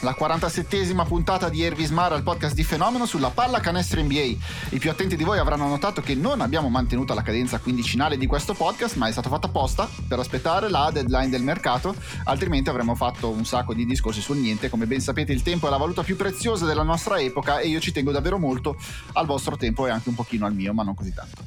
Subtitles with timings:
[0.00, 4.36] la 47esima puntata di Ervismar al podcast di Fenomeno sulla palla canestro NBA.
[4.70, 8.26] I più attenti di voi avranno notato che non abbiamo mantenuto la cadenza quindicinale di
[8.26, 12.94] questo podcast, ma è stata fatta apposta per aspettare la deadline del mercato, altrimenti avremmo
[12.94, 14.68] fatto un sacco di discorsi sul niente.
[14.68, 17.80] Come ben sapete il tempo è la valuta più preziosa della nostra epoca e io
[17.80, 18.76] ci tengo davvero molto
[19.14, 21.42] al vostro tempo e anche un pochino al mio, ma non così tanto.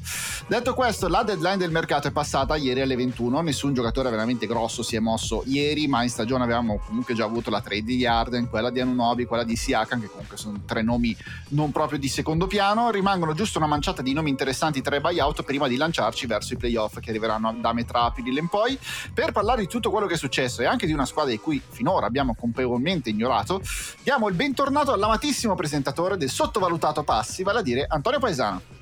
[0.46, 4.82] Detto questo, la deadline del mercato è passata ieri alle 21, nessun giocatore veramente grosso
[4.82, 7.96] si è mosso ieri, ma in stagione avevamo comunque già avuto la trade di
[8.42, 11.16] Arden, quella di Anunobi, quella di Siakam, che comunque sono tre nomi
[11.48, 12.90] non proprio di secondo piano.
[12.90, 16.56] Rimangono giusto una manciata di nomi interessanti tra i buyout prima di lanciarci verso i
[16.56, 18.78] playoff che arriveranno da metà aprile in poi.
[19.12, 21.60] Per parlare di tutto quello che è successo e anche di una squadra di cui
[21.66, 23.60] finora abbiamo colpevolmente ignorato,
[24.02, 28.81] diamo il bentornato all'amatissimo presentatore del sottovalutato Passi, vale a dire Antonio Paesano.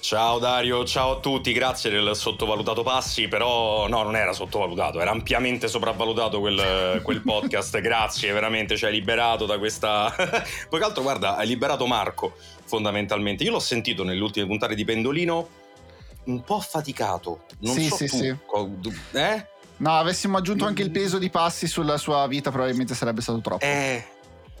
[0.00, 5.10] Ciao Dario, ciao a tutti, grazie del sottovalutato passi, però no, non era sottovalutato, era
[5.10, 10.14] ampiamente sopravvalutato quel, quel podcast, grazie, veramente ci hai liberato da questa...
[10.68, 13.44] Poi che altro, guarda, hai liberato Marco, fondamentalmente.
[13.44, 15.48] Io l'ho sentito nelle ultime puntate di Pendolino
[16.24, 18.36] un po' affaticato, non Sì, so sì, tu, sì.
[19.12, 19.46] eh?
[19.78, 23.64] No, avessimo aggiunto anche il peso di passi sulla sua vita, probabilmente sarebbe stato troppo.
[23.64, 24.04] Eh,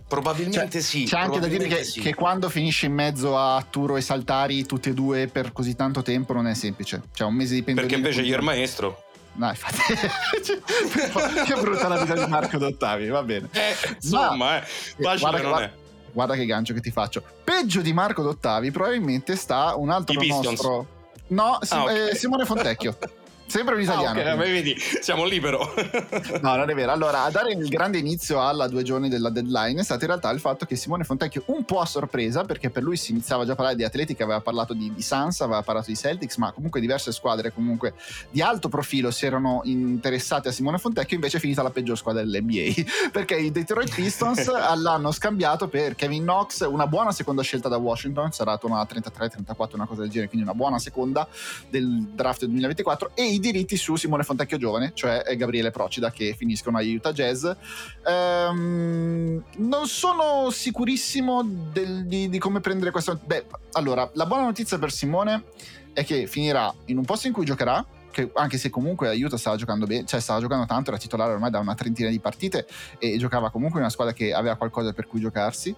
[0.08, 1.04] probabilmente Cioè, sì.
[1.04, 2.00] C'è anche da dire che, sì.
[2.00, 6.02] che quando finisce in mezzo a Turo e Saltari tutti e due per così tanto
[6.02, 7.02] tempo non è semplice.
[7.12, 7.92] Cioè un mese di pendolino.
[7.92, 9.02] Perché invece con- ieri maestro...
[9.34, 9.76] No, infatti.
[11.46, 13.48] che brutta la vita di Marco Dottavi, va bene.
[13.52, 15.72] Eh, insomma, eh, facile guarda, non guarda- è.
[16.12, 17.22] guarda che gancio che ti faccio.
[17.44, 20.44] Peggio di Marco Dottavi probabilmente sta un altro I Pistons.
[20.46, 20.86] nostro...
[21.28, 21.90] No, Sim- Ah, ok.
[22.10, 22.96] eh, Simone Fontecchio.
[23.48, 24.20] Sempre un italiano.
[24.20, 24.52] Ah, ok, quindi.
[24.52, 25.74] vedi, siamo libero.
[26.42, 26.92] No, non è vero.
[26.92, 30.30] Allora, a dare il grande inizio alla due giorni della deadline è stato in realtà
[30.30, 33.52] il fatto che Simone Fontecchio, un po' a sorpresa, perché per lui si iniziava già
[33.52, 36.80] a parlare di atletica, aveva parlato di, di Sans, aveva parlato di Celtics, ma comunque
[36.80, 37.94] diverse squadre comunque
[38.30, 42.22] di alto profilo si erano interessate a Simone Fontecchio, invece è finita la peggior squadra
[42.22, 47.76] dell'NBA, perché i Detroit Pistons l'hanno scambiato per Kevin Knox, una buona seconda scelta da
[47.76, 51.26] Washington, sarà una 33-34, una cosa del genere, quindi una buona seconda
[51.68, 56.34] del draft del 2024, e i diritti su Simone Fontecchio giovane, cioè Gabriele Procida, che
[56.36, 57.46] finiscono a Utah Jazz.
[58.06, 63.18] Ehm, non sono sicurissimo del- di, di come prendere questo.
[63.24, 65.44] Beh, allora, la buona notizia per Simone
[65.92, 67.84] è che finirà in un posto in cui giocherà.
[68.10, 71.32] Che anche se comunque a Utah stava giocando bene, cioè stava giocando tanto, era titolare
[71.32, 72.66] ormai da una trentina di partite
[72.98, 75.76] e giocava comunque in una squadra che aveva qualcosa per cui giocarsi.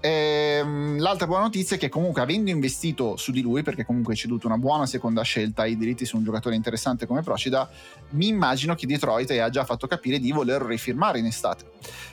[0.00, 4.18] Ehm, l'altra buona notizia è che comunque avendo investito su di lui, perché comunque hai
[4.18, 7.68] ceduto una buona seconda scelta ai diritti su un giocatore interessante come Procida,
[8.10, 11.70] mi immagino che Detroit ha già fatto capire di voler rifirmare in estate.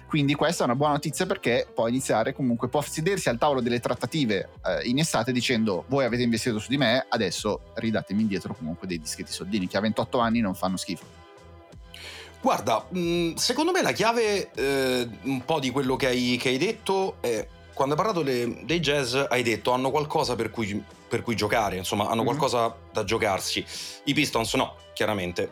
[0.08, 3.80] Quindi questa è una buona notizia perché può iniziare comunque, può sedersi al tavolo delle
[3.80, 8.88] trattative eh, in estate dicendo voi avete investito su di me, adesso ridatemi indietro comunque
[8.88, 11.24] dei dischetti soldini che a 28 anni non fanno schifo.
[12.42, 16.58] Guarda, mh, secondo me la chiave eh, un po' di quello che hai, che hai
[16.60, 21.22] detto è quando hai parlato le- dei jazz hai detto hanno qualcosa per cui, per
[21.22, 22.28] cui giocare, insomma hanno Mhm.
[22.28, 23.64] qualcosa da giocarsi.
[24.06, 25.52] I Pistons no, chiaramente.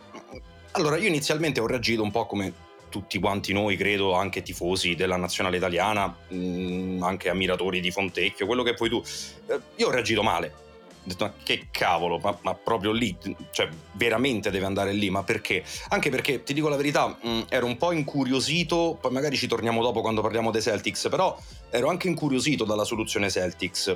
[0.72, 2.54] Allora io inizialmente ho reagito un po' come
[2.90, 8.64] tutti quanti noi, credo, anche tifosi della nazionale italiana, mh, anche ammiratori di Fontecchio, quello
[8.64, 9.04] che puoi tu.
[9.48, 10.62] Eh, io ho reagito male.
[11.04, 13.16] Ho detto, ma che cavolo, ma, ma proprio lì,
[13.52, 15.64] cioè veramente deve andare lì, ma perché?
[15.90, 19.82] Anche perché, ti dico la verità, mh, ero un po' incuriosito, poi magari ci torniamo
[19.82, 21.38] dopo quando parliamo dei Celtics, però
[21.70, 23.96] ero anche incuriosito dalla soluzione Celtics.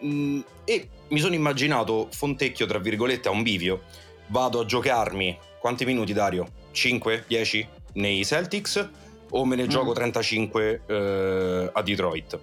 [0.00, 3.82] Mh, e mi sono immaginato Fontecchio, tra virgolette, a un bivio.
[4.26, 6.46] Vado a giocarmi, quanti minuti Dario?
[6.72, 7.24] 5?
[7.26, 7.68] 10?
[7.94, 8.90] Nei Celtics?
[9.32, 12.38] o me ne gioco 35 eh, a Detroit.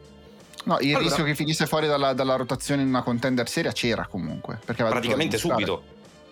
[0.66, 4.06] No, il Allora- rischio che finisse fuori dalla, dalla rotazione in una contender seria c'era
[4.08, 4.60] comunque.
[4.66, 5.84] Praticamente subito.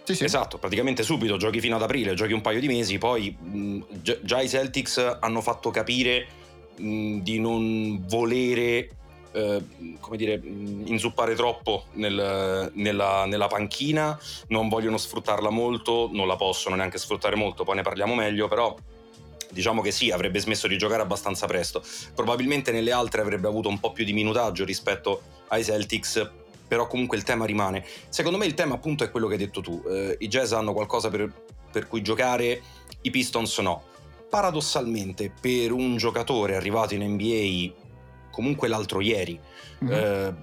[0.03, 0.23] Sì, sì.
[0.23, 4.19] Esatto, praticamente subito, giochi fino ad aprile, giochi un paio di mesi, poi mh, gi-
[4.21, 6.27] già i Celtics hanno fatto capire
[6.77, 8.89] mh, di non volere,
[9.33, 9.61] eh,
[9.99, 16.37] come dire, mh, inzuppare troppo nel- nella, nella panchina, non vogliono sfruttarla molto, non la
[16.37, 18.73] possono neanche sfruttare molto, poi ne parliamo meglio, però
[19.51, 21.83] diciamo che sì, avrebbe smesso di giocare abbastanza presto.
[22.13, 26.29] Probabilmente nelle altre avrebbe avuto un po' più di minutaggio rispetto ai Celtics,
[26.67, 27.85] però comunque il tema rimane.
[28.09, 29.81] Secondo me il tema appunto è quello che hai detto tu.
[29.87, 31.31] Eh, I Jazz hanno qualcosa per,
[31.71, 32.61] per cui giocare,
[33.01, 33.83] i Pistons no.
[34.29, 37.73] Paradossalmente, per un giocatore arrivato in NBA
[38.31, 39.39] comunque l'altro ieri,
[39.79, 39.91] Mhm.
[39.91, 40.33] eh,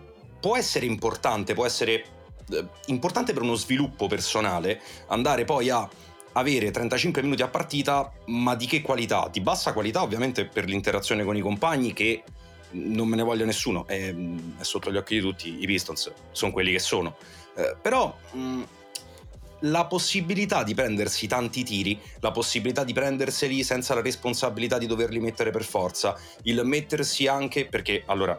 [0.40, 2.04] può essere importante, può essere
[2.50, 5.88] eh, importante per uno sviluppo personale andare poi a
[6.34, 9.28] avere 35 minuti a partita, ma di che qualità?
[9.30, 12.22] Di bassa qualità ovviamente per l'interazione con i compagni che
[12.74, 14.14] non me ne voglia nessuno, è,
[14.58, 17.16] è sotto gli occhi di tutti, i Pistons sono quelli che sono.
[17.56, 18.62] Eh, però mh,
[19.60, 25.20] la possibilità di prendersi tanti tiri, la possibilità di prenderseli senza la responsabilità di doverli
[25.20, 28.38] mettere per forza, il mettersi anche perché allora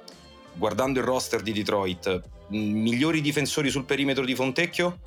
[0.53, 4.99] guardando il roster di Detroit, mh, migliori difensori sul perimetro di Fontecchio?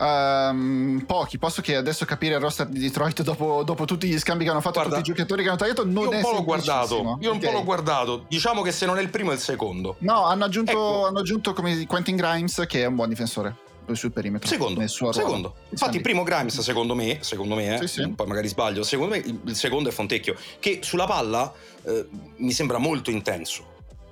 [0.00, 4.44] Ehm, pochi, posso che adesso capire il roster di Detroit dopo, dopo tutti gli scambi
[4.44, 6.30] che hanno fatto, Guarda, tutti i giocatori che hanno tagliato, non io è un po'
[6.32, 9.34] l'ho guardato, io un po' l'ho guardato, diciamo che se non è il primo è
[9.34, 9.96] il secondo.
[10.00, 11.06] No, hanno aggiunto, Ecco.
[11.06, 13.56] hanno aggiunto come Quentin Grimes, che è un buon difensore
[13.92, 14.46] sul perimetro.
[14.46, 15.26] Secondo, nel suo ruolo.
[15.26, 15.54] secondo.
[15.70, 18.08] Infatti il primo Grimes secondo me, secondo me, eh, Sì, sì.
[18.10, 21.50] poi magari sbaglio, secondo me il il secondo è Fontecchio, che sulla palla
[21.84, 22.06] eh,
[22.36, 23.64] mi sembra molto intenso,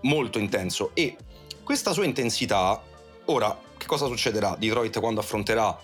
[0.02, 1.16] molto intenso e
[1.62, 2.82] questa sua intensità,
[3.26, 4.56] ora che cosa succederà?
[4.58, 5.78] Detroit quando affronterà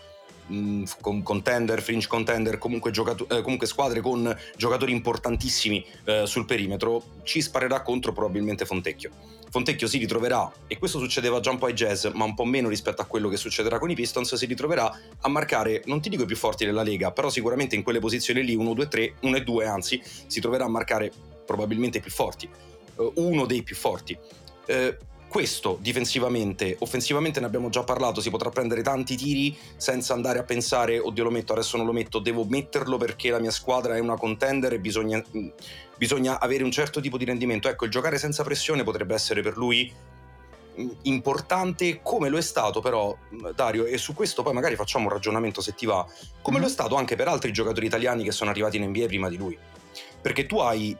[0.46, 6.44] mh, con contender, fringe contender, comunque, giocato- eh, comunque squadre con giocatori importantissimi eh, sul
[6.44, 9.10] perimetro, ci sparerà contro probabilmente Fontecchio.
[9.50, 12.70] Fontecchio si ritroverà, e questo succedeva già un po' ai Jazz, ma un po' meno
[12.70, 16.22] rispetto a quello che succederà con i Pistons, si ritroverà a marcare, non ti dico
[16.22, 19.36] i più forti della Lega, però sicuramente in quelle posizioni lì, 1, 2, 3, 1
[19.36, 21.12] e 2 anzi, si troverà a marcare
[21.44, 24.16] probabilmente i più forti, eh, uno dei più forti.
[24.64, 24.96] Eh,
[25.32, 30.42] questo difensivamente, offensivamente ne abbiamo già parlato, si potrà prendere tanti tiri senza andare a
[30.42, 33.98] pensare, oddio lo metto, adesso non lo metto, devo metterlo perché la mia squadra è
[33.98, 35.48] una contender e bisogna, mh,
[35.96, 37.70] bisogna avere un certo tipo di rendimento.
[37.70, 39.90] Ecco, il giocare senza pressione potrebbe essere per lui
[40.76, 45.06] mh, importante come lo è stato però mh, Dario e su questo poi magari facciamo
[45.06, 46.06] un ragionamento se ti va
[46.42, 46.72] come lo è Mhm.
[46.74, 49.58] stato anche per altri giocatori italiani che sono arrivati in NBA prima di lui
[50.20, 50.94] perché tu hai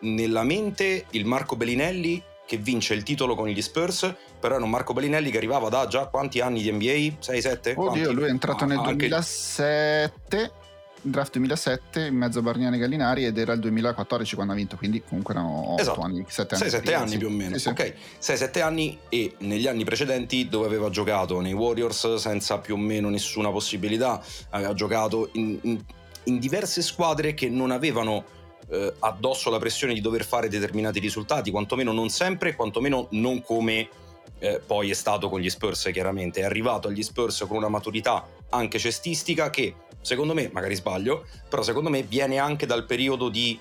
[0.00, 4.70] nella mente il Marco Bellinelli che vince il titolo con gli Spurs però era un
[4.70, 7.16] Marco Bellinelli che arrivava da già quanti anni di NBA?
[7.24, 7.74] 6-7?
[7.76, 10.52] Oddio, lui è entrato nel 2007,
[11.00, 14.76] draft 2007, in mezzo a Bargnani e Gallinari, ed era il 2014 quando ha vinto,
[14.76, 16.00] quindi comunque erano 8 Esatto.
[16.02, 16.64] anni, 7 anni.
[16.66, 17.68] 6-7 anni più o meno, Sì, sì.
[17.68, 17.94] ok?
[18.20, 23.08] 6-7 anni e negli anni precedenti dove aveva giocato nei Warriors senza più o meno
[23.08, 25.84] nessuna possibilità, aveva giocato in, in-
[26.24, 28.24] in diverse squadre che non avevano
[28.70, 33.88] eh, addosso la pressione di dover fare determinati risultati, quantomeno non sempre, quantomeno non come
[34.38, 38.26] eh, poi è stato con gli Spurs chiaramente, è arrivato agli Spurs con una maturità
[38.50, 43.58] anche cestistica che secondo me, magari sbaglio, però secondo me viene anche dal periodo di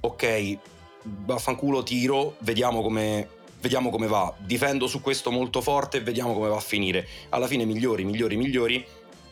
[0.00, 0.58] ok,
[1.02, 3.28] vaffanculo tiro, vediamo come,
[3.60, 7.06] vediamo come va, difendo su questo molto forte vediamo come va a finire.
[7.30, 8.86] Alla fine migliori, migliori, migliori,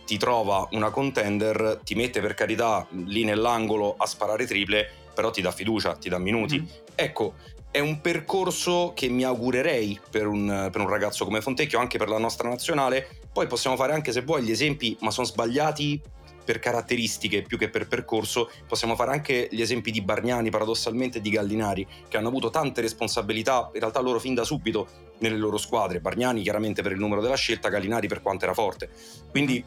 [0.05, 5.41] ti trova una contender, ti mette per carità lì nell'angolo a sparare triple, però ti
[5.41, 6.59] dà fiducia, ti dà minuti.
[6.59, 6.69] Mhm.
[6.95, 7.35] Ecco,
[7.71, 12.09] è un percorso che mi augurerei per un, per un ragazzo come Fontecchio, anche per
[12.09, 13.21] la nostra nazionale.
[13.33, 16.01] Poi possiamo fare anche, se vuoi, gli esempi, ma sono sbagliati
[16.45, 18.51] per caratteristiche più che per percorso.
[18.67, 22.81] Possiamo fare anche gli esempi di Bargnani, paradossalmente, e di Gallinari, che hanno avuto tante
[22.81, 24.87] responsabilità, in realtà loro fin da subito,
[25.19, 26.01] nelle loro squadre.
[26.01, 28.91] Bargnani chiaramente per il numero della scelta, Gallinari per quanto era forte.
[29.31, 29.65] Quindi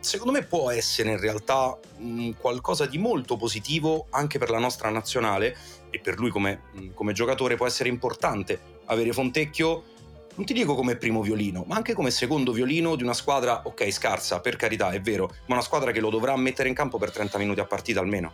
[0.00, 4.88] secondo me può essere in realtà mh, qualcosa di molto positivo anche per la nostra
[4.90, 5.56] nazionale
[5.90, 9.96] e per lui come, mh, come giocatore può essere importante avere Fontecchio
[10.38, 13.90] non ti dico come primo violino, ma anche come secondo violino di una squadra, ok,
[13.90, 17.10] scarsa, per carità, è vero, ma una squadra che lo dovrà mettere in campo per
[17.10, 18.32] 30 minuti a partita almeno.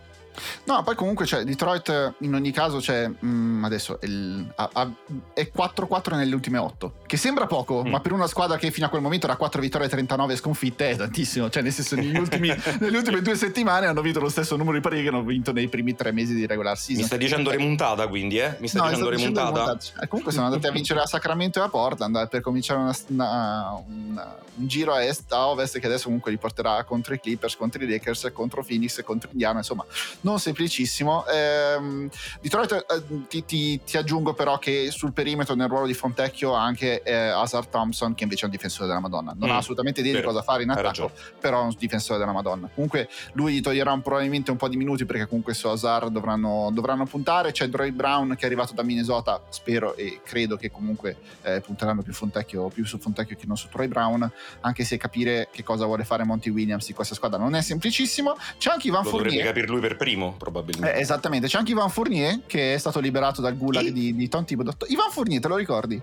[0.64, 4.91] No, poi comunque cioè, Detroit in ogni caso c'è mm, adesso il- ha- ha-
[5.33, 7.88] è 4-4 nelle ultime 8, che sembra poco, Mm.
[7.91, 10.91] ma per una squadra che fino a quel momento era 4 vittorie e 39 sconfitte
[10.91, 12.49] è tantissimo, cioè nel senso negli ultimi,
[12.81, 15.69] nelle ultime due settimane hanno vinto lo stesso numero di partite che hanno vinto nei
[15.69, 17.03] primi tre mesi di regular season.
[17.03, 18.57] Mi stai dicendo remontata quindi, eh?
[18.59, 19.64] Mi stai No, dicendo dicendo remontata?
[19.67, 20.03] remontata.
[20.03, 22.95] Eh, comunque sono andati a vincere a Sacramento e a Portland eh, per cominciare una-
[23.09, 27.21] una- una- un giro a est a ovest che adesso comunque li porterà contro i
[27.21, 29.85] Clippers, contro i Lakers, contro Phoenix, contro Indiana, insomma
[30.25, 31.25] non semplicissimo.
[31.26, 32.09] Ehm,
[32.40, 36.54] di Detroit eh, ti, ti, ti, aggiungo però che sul perimetro nel ruolo di Fontecchio
[36.54, 39.35] ha anche eh, Hazard Thompson che invece è un difensore della Madonna.
[39.37, 42.33] Non mm, ha assolutamente idea di cosa fare in attacco, però è un difensore della
[42.33, 42.69] Madonna.
[42.75, 47.07] Comunque lui gli toglierà probabilmente un po' di minuti perché comunque su Hazard dovranno, dovranno
[47.07, 47.52] puntare.
[47.52, 52.02] C'è Droy Brown che è arrivato da Minnesota, spero e credo che comunque eh, punteranno
[52.02, 55.85] più, Fontecchio, più su Fontecchio che non su Troy Brown, anche se capire che cosa
[55.85, 58.37] vuole fare Monty Williams in questa squadra non è semplicissimo.
[58.59, 59.31] C'è anche Ivan Lo Fournier.
[59.31, 60.97] Dovrebbe capire lui per primo, probabilmente.
[60.97, 63.92] Eh, esattamente, c'è anche Ivan Fournier che è stato liberato dal gulag e...
[63.92, 64.76] di, di Tom Thibodeau.
[64.88, 66.00] Ivan Fournier, te lo ricordi?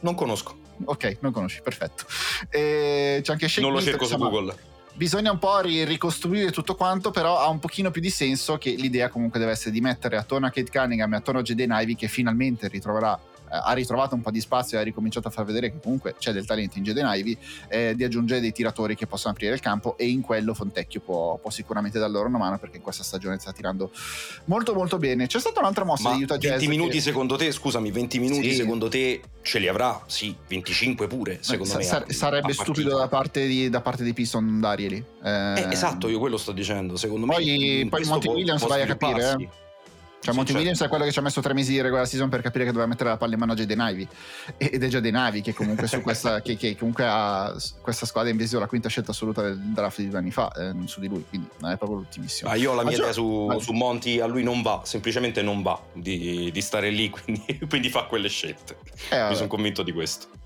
[0.00, 0.58] Non conosco.
[0.84, 2.04] Ok, non conosci, perfetto.
[2.48, 4.68] E c'è anche Shake Non lo cerco su Google
[5.00, 9.08] bisogna un po' ricostruire tutto quanto, però ha un pochino più di senso che l'idea
[9.08, 11.66] comunque deve essere di mettere attorno a Kate Cunningham e attorno a J.D.
[11.70, 13.18] Ivy che finalmente ritroverà
[13.50, 16.32] ha ritrovato un po' di spazio e ha ricominciato a far vedere che comunque c'è
[16.32, 17.36] del talento in Jaden Ivy,
[17.68, 21.36] eh, di aggiungere dei tiratori che possono aprire il campo e in quello Fontecchio può,
[21.38, 23.90] può sicuramente dar loro una mano perché in questa stagione sta tirando
[24.44, 25.26] molto molto bene.
[25.26, 26.58] C'è stata un'altra mossa Ma di Utah 20 Jazz.
[26.60, 27.02] 20 minuti che...
[27.02, 28.56] secondo te, scusami, 20 minuti sì.
[28.56, 30.00] secondo te ce li avrà?
[30.06, 31.84] Sì, 25 pure, secondo Beh, me.
[31.84, 35.04] Sar- sarebbe stupido da parte, di, da parte di Piston non darglieli.
[35.22, 37.88] Eh, eh, esatto, io quello sto dicendo, secondo poi, me.
[37.88, 39.48] Poi Monty Williams vai a capire, eh.
[40.22, 42.42] Cioè, Monty Williams è quello che ci ha messo tre mesi di regular season per
[42.42, 44.06] capire che doveva mettere la palla in mano a Jaden Ivy.
[44.58, 48.30] Ed è già De Navi che comunque su questa, che, che comunque ha questa squadra
[48.30, 51.24] invece la quinta scelta assoluta del draft di due anni fa, eh, su di lui,
[51.26, 52.50] quindi non è proprio l'ultimissimo.
[52.50, 55.62] Ma io ho la mia idea su, su, Monty, a lui non va, semplicemente non
[55.62, 58.76] va di, di stare lì, quindi, quindi, fa quelle scelte.
[59.08, 60.39] Eh, Mi sono convinto di questo.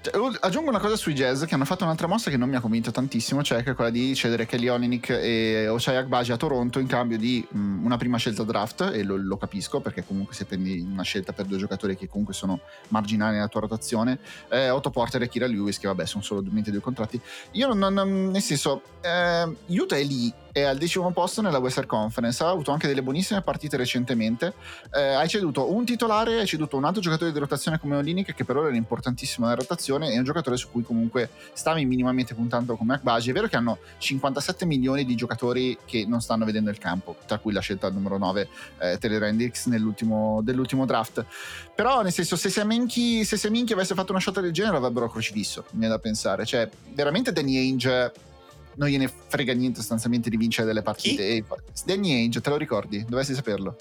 [0.00, 2.60] Cioè, aggiungo una cosa sui jazz che hanno fatto un'altra mossa che non mi ha
[2.60, 6.78] convinto tantissimo, cioè che è quella di cedere Kelly Olinick e Ochai Akbaji a Toronto
[6.78, 10.80] in cambio di una prima scelta draft e lo, lo, capisco perché comunque se prendi
[10.80, 15.22] una scelta per due giocatori che comunque sono marginali nella tua rotazione, eh, Otto Porter
[15.22, 17.20] e Kira Lewis che vabbè sono due, due contratti.
[17.52, 21.86] Io non, non nel senso, eh, Utah è lì è al decimo posto nella Western
[21.86, 22.42] Conference.
[22.42, 24.54] Ha avuto anche delle buonissime partite recentemente.
[24.92, 28.44] Eh, hai ceduto un titolare, hai ceduto un altro giocatore di rotazione come Olinik, che
[28.44, 32.76] per ora era importantissimo nella rotazione, e un giocatore su cui comunque stavi minimamente puntando
[32.76, 33.30] come Akbaji.
[33.30, 37.38] È vero che hanno 57 milioni di giocatori che non stanno vedendo il campo, tra
[37.38, 41.24] cui la scelta numero 9, eh, Hendricks, nell'ultimo, dell'ultimo draft.
[41.74, 43.38] Però, nel senso, se Seminchi, se
[43.72, 46.44] avesse fatto una scelta del genere, avrebbero crocifisso, mi è da pensare.
[46.44, 48.12] Cioè, veramente Danny Ainge
[48.74, 51.28] non gliene frega niente sostanzialmente di vincere delle partite.
[51.28, 51.44] E
[51.84, 53.04] Danny Ainge, te lo ricordi?
[53.04, 53.76] Dovresti saperlo.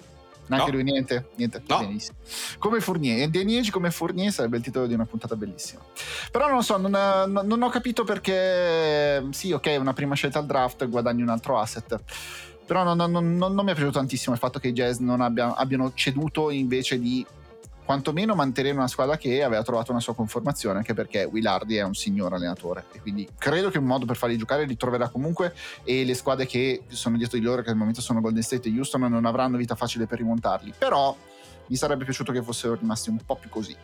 [0.47, 0.77] Neanche no.
[0.77, 1.29] lui niente?
[1.35, 1.61] Niente.
[1.67, 1.79] No.
[1.79, 2.17] Benissimo.
[2.57, 3.21] Come Fournier.
[3.21, 5.81] E Danny Ainge come Fournier sarebbe il titolo di una puntata bellissima.
[6.31, 9.23] Però non lo so, non, non, non ho capito perché...
[9.31, 12.01] Sì, ok, una prima scelta al draft, guadagni un altro asset
[12.69, 15.21] però non, non, non, non, mi è piaciuto tantissimo il fatto che i Jazz non
[15.21, 17.25] abbia, abbiano ceduto invece di
[17.89, 21.95] quantomeno mantenere una squadra che aveva trovato una sua conformazione, anche perché Willardi è un
[21.95, 26.05] signor allenatore e quindi credo che un modo per farli giocare li troverà comunque e
[26.05, 29.01] le squadre che sono dietro di loro, che al momento sono Golden State e Houston,
[29.01, 31.17] non avranno vita facile per rimontarli, però
[31.65, 33.75] mi sarebbe piaciuto che fossero rimasti un po' più così.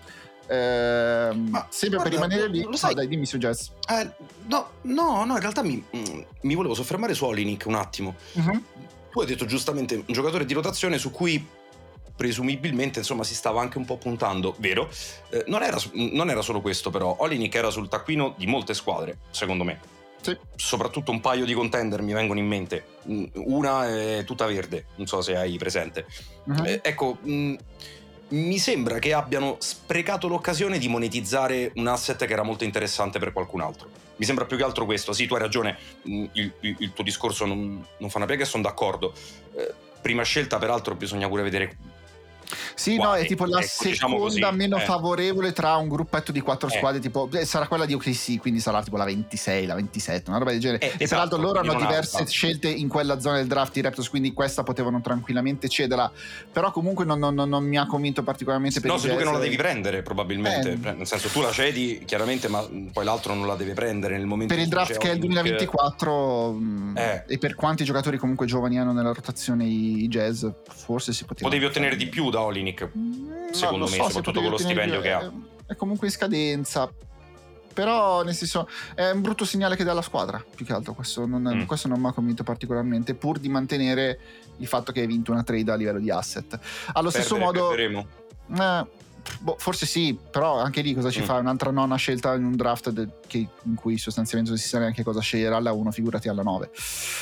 [0.45, 3.69] Eh, Ma, sempre guarda, per rimanere lì, lo sai, no, dai, dimmi su Jazz.
[3.89, 4.11] Eh,
[4.45, 8.13] no, no, no, in realtà mi, mm, mi volevo soffermare su Olinik un attimo.
[8.33, 8.63] Uh-huh.
[9.09, 11.43] Tu hai detto giustamente un giocatore di rotazione su cui
[12.15, 14.89] presumibilmente insomma si stava anche un po' puntando, vero?
[15.29, 19.17] Eh, non, era, non, era, solo questo però, Olinik era sul taccuino di molte squadre,
[19.31, 19.93] secondo me.
[20.21, 20.35] Sì.
[20.55, 22.85] Soprattutto un paio di contender mi vengono in mente.
[23.07, 26.05] Mm, una è tutta verde, non so se hai presente.
[26.45, 26.63] Uh-huh.
[26.63, 27.55] Eh, ecco, mh, mm,
[28.29, 33.33] mi sembra che abbiano sprecato l'occasione di monetizzare un asset che era molto interessante per
[33.33, 33.87] qualcun altro.
[34.15, 35.13] Mi sembra più che altro questo.
[35.13, 35.77] Sì, tu hai ragione,
[36.09, 39.13] mm, il, il, il tuo discorso non, non, fa una piega e sono d'accordo.
[39.55, 41.77] Eh, prima scelta, peraltro, bisogna pure vedere
[42.75, 43.19] sì, Quale?
[43.19, 44.81] no, è tipo la ecco, seconda diciamo meno eh.
[44.81, 46.71] favorevole tra un gruppetto di quattro eh.
[46.71, 50.39] squadre, tipo eh, sarà quella di OKC, quindi sarà tipo la 26, la 27, una
[50.39, 50.79] roba del genere.
[50.79, 53.81] Eh, e esatto, peraltro loro hanno diverse ha, scelte in quella zona del draft, i
[53.81, 56.11] Raptors, quindi questa potevano tranquillamente cederla,
[56.51, 59.33] però comunque non, non, non mi ha convinto particolarmente per No, se tu che non
[59.33, 60.93] la devi prendere probabilmente, eh.
[60.93, 64.53] nel senso tu la cedi chiaramente, ma poi l'altro non la deve prendere nel momento
[64.53, 67.23] Per il draft che è il 2024 mm, eh.
[67.27, 71.49] e per quanti giocatori comunque giovani hanno nella rotazione i jazz, forse si poteva...
[71.49, 75.11] Potevi ottenere di più da Olinic Nick, secondo me, so, soprattutto con lo stipendio che
[75.11, 75.31] ha.
[75.65, 76.91] È comunque in scadenza.
[77.73, 80.43] Però, nel senso, è un brutto segnale che dà alla squadra.
[80.55, 81.63] Più che altro, questo non, mm.
[81.63, 83.15] questo non mi ha convinto particolarmente.
[83.15, 84.19] Pur di mantenere
[84.57, 86.53] il fatto che hai vinto una trade a livello di asset.
[86.93, 87.73] Allo Perdere, stesso modo.
[87.75, 88.85] Eh,
[89.39, 91.23] boh, forse sì, però anche lì cosa ci mm.
[91.23, 91.33] fa?
[91.35, 95.03] Un'altra nonna scelta in un draft de- che, in cui sostanzialmente non si sa neanche
[95.03, 96.69] cosa scegliere alla 1, figurati alla 9.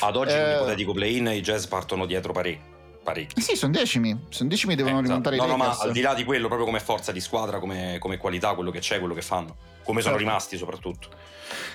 [0.02, 2.73] Ad oggi, eh, un ipotetico play-in, i Jazz partono dietro parecchio
[3.04, 3.40] parecchi.
[3.40, 5.82] Sì, sono decimi, sono decimi devono Eh, rimontare no, i no, ma Lakers.
[5.84, 8.80] al di là di quello, proprio come forza di squadra, come, come qualità, quello che
[8.80, 10.28] c'è, quello che fanno, come sono Certo.
[10.28, 11.08] rimasti soprattutto.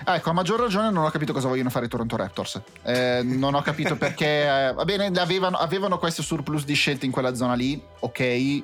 [0.06, 2.62] Ah, ecco, a maggior ragione non ho capito cosa vogliono fare i Toronto Raptors.
[2.84, 4.26] Eh, non ho capito perché.
[4.70, 7.82] eh, va bene, avevano, avevano questo surplus di scelte in quella zona lì.
[8.00, 8.64] Ok,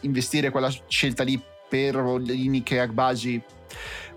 [0.00, 3.42] investire quella scelta lì per Olinic e Agbaji.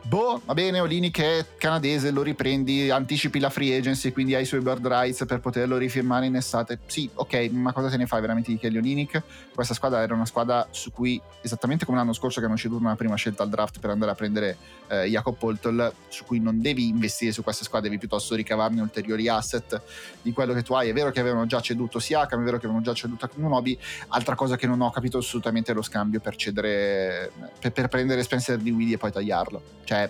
[0.01, 4.41] Boh, va bene, Olini che è canadese, lo riprendi, anticipi la free agency, quindi hai
[4.41, 6.79] i suoi bird rights per poterlo rifirmare in estate.
[6.87, 9.21] Sì, ok, ma cosa te ne fai veramente di Kelly Olinic?
[9.53, 12.95] Questa squadra era una squadra su cui, esattamente come l'anno scorso che hanno ceduto una
[12.95, 16.87] prima scelta al draft per andare a prendere eh, Jacob Poltol, su cui non devi
[16.87, 19.79] investire su questa squadra, devi piuttosto ricavarne ulteriori asset
[20.23, 20.89] di quello che tu hai.
[20.89, 23.77] È vero che avevano già ceduto Siakam, è vero che avevano già ceduto Akmunobi,
[24.07, 28.23] altra cosa che non ho capito assolutamente è lo scambio per cedere, per, per prendere
[28.23, 29.61] Spencer di Willy e poi tagliarlo.
[29.89, 30.07] Cioè,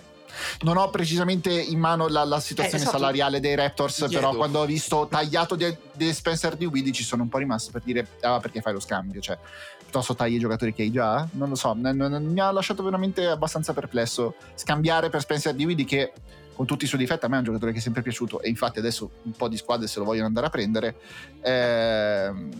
[0.64, 2.98] non ho precisamente in mano la, la situazione Eh, esatto.
[2.98, 7.22] salariale dei Raptors, però quando ho visto tagliato di, di Spencer di Willy ci sono
[7.22, 9.22] un po' rimasto per dire, ah, perché fai lo scambio?
[9.22, 9.38] Cioè,
[9.78, 11.26] piuttosto tagli i giocatori che hai già?
[11.32, 15.64] Non lo so, n- n- mi ha lasciato veramente abbastanza perplesso scambiare per Spencer di
[15.64, 16.12] Willy che
[16.54, 18.50] con tutti i suoi difetti a me è un giocatore che è sempre piaciuto e
[18.50, 20.94] infatti adesso un po' di squadre se lo vogliono andare a prendere
[21.40, 22.50] ehm,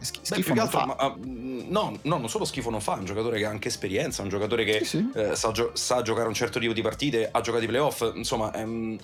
[0.00, 3.04] Beh, schifo non altro, ma, ah, no, no, non solo schifo non fa, è un
[3.04, 5.10] giocatore che ha anche esperienza, un giocatore che Sì, sì.
[5.14, 8.52] eh, sa, gio- sa giocare un certo tipo di partite, ha giocato i playoff, insomma,
[8.54, 8.98] ehm,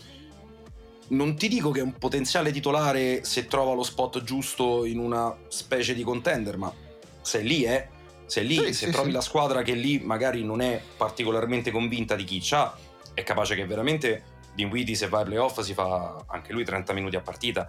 [1.08, 5.36] non ti dico che è un potenziale titolare se trova lo spot giusto in una
[5.48, 6.72] specie di contender, ma
[7.20, 7.88] se lì è,
[8.24, 9.14] se lì, Sì, se sì, trovi sì.
[9.14, 12.74] la squadra che lì magari non è particolarmente convinta di chi c'ha,
[13.14, 14.24] è capace che veramente
[14.54, 17.68] Dinwiddie se va ai playoff si fa anche lui 30 minuti a partita.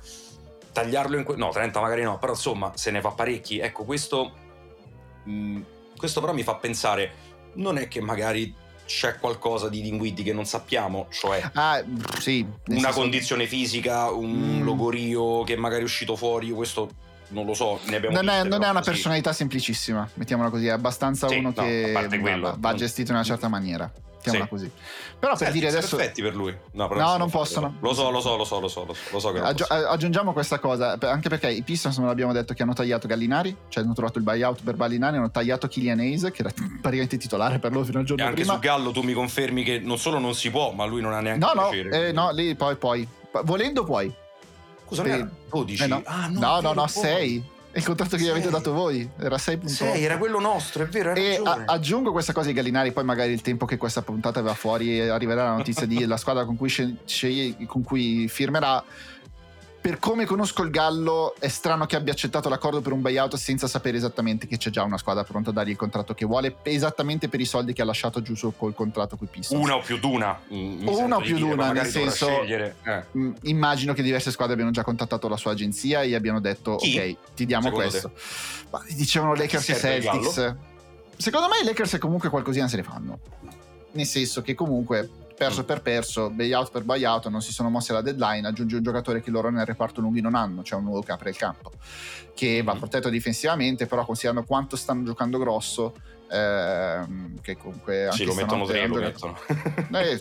[0.81, 3.57] Tagliarlo in que- no, 30 magari no, però insomma se ne fa parecchi.
[3.60, 4.31] Ecco, questo,
[5.24, 5.60] mh,
[5.98, 7.12] questo però mi fa pensare,
[7.53, 8.53] non è che magari
[8.86, 11.84] c'è qualcosa di Dinwiddie che non sappiamo, cioè Ah,
[12.19, 12.46] sì.
[12.67, 14.63] una senso- condizione fisica, un Mm.
[14.63, 16.89] logorio che magari è uscito fuori, questo
[17.29, 18.91] non lo so, ne abbiamo Non è, non è una così.
[18.91, 21.91] personalità semplicissima, mettiamola così, è abbastanza Sì, uno no, che
[22.22, 23.91] quello, va, va non- gestito in una certa maniera,
[24.31, 24.50] mettiamola Sì.
[24.50, 24.72] così.
[25.19, 25.96] Però per dire adesso...
[25.96, 26.55] perfetti per lui.
[26.74, 27.75] No, No, non possono.
[27.79, 31.10] Lo so, lo so, lo so, lo so, lo so, Aggi- aggiungiamo questa cosa, per-
[31.10, 34.24] anche perché i Pistons non l'abbiamo detto che hanno tagliato Gallinari, cioè hanno trovato il
[34.24, 38.03] buyout per Gallinari, hanno tagliato Killian Hayes, che era praticamente titolare per loro fino al
[38.03, 38.53] E giorno anche prima.
[38.53, 41.20] su Gallo tu mi confermi che non solo non si può, ma lui non ha
[41.22, 43.07] neanche No, no, eh, no, lì poi, poi.
[43.44, 44.11] Volendo puoi.
[44.85, 45.83] Scusa, era 12?
[45.83, 46.01] Eh, no.
[46.05, 46.90] Ah, no, no, no, vero, no, poi.
[46.90, 47.44] 6.
[47.70, 49.66] È il contratto che gli avete dato voi, era 6.8.
[49.68, 53.32] 6, era quello nostro, è vero, E a- aggiungo questa cosa di Gallinari, poi magari
[53.34, 56.70] il tempo che questa puntata va fuori e arriverà la notizia della squadra con cui,
[56.70, 58.84] sce- sceglie- con cui firmerà.
[59.79, 63.68] Per come conosco il Gallo, è strano che abbia accettato l'accordo per un buyout senza
[63.68, 67.29] sapere esattamente che c'è già una squadra pronta a dargli il contratto che vuole, esattamente
[67.29, 69.61] per i soldi che ha lasciato giù col contratto con i Pistons.
[69.63, 70.42] Una o più d'una.
[70.53, 72.42] mm, O sento una o più dire, d'una, nel senso-.
[72.42, 72.74] Eh.
[73.18, 76.75] Mm, Immagino che diverse squadre abbiano già contattato la sua agenzia e gli abbiano detto:
[76.75, 76.98] Chi?
[76.98, 78.11] Ok, ti diamo Secondo questo.
[78.72, 80.55] Ma dicevano Lakers e Celtics.
[81.16, 83.20] Secondo me i Lakers comunque qualcosina se ne fanno.
[83.94, 88.02] Nel senso che comunque perso per perso, buyout per buyout, non si sono mossi alla
[88.02, 91.12] deadline, aggiunge un giocatore che loro nel reparto lunghi non hanno, cioè un nuovo che
[91.12, 91.72] apre il campo,
[92.34, 92.78] che va Mm.
[92.78, 95.94] protetto difensivamente, però considerando quanto stanno giocando grosso,
[96.29, 99.37] ehm, che comunque anche Sì, lo mettono tre, lo mettono.
[99.92, 100.20] eh,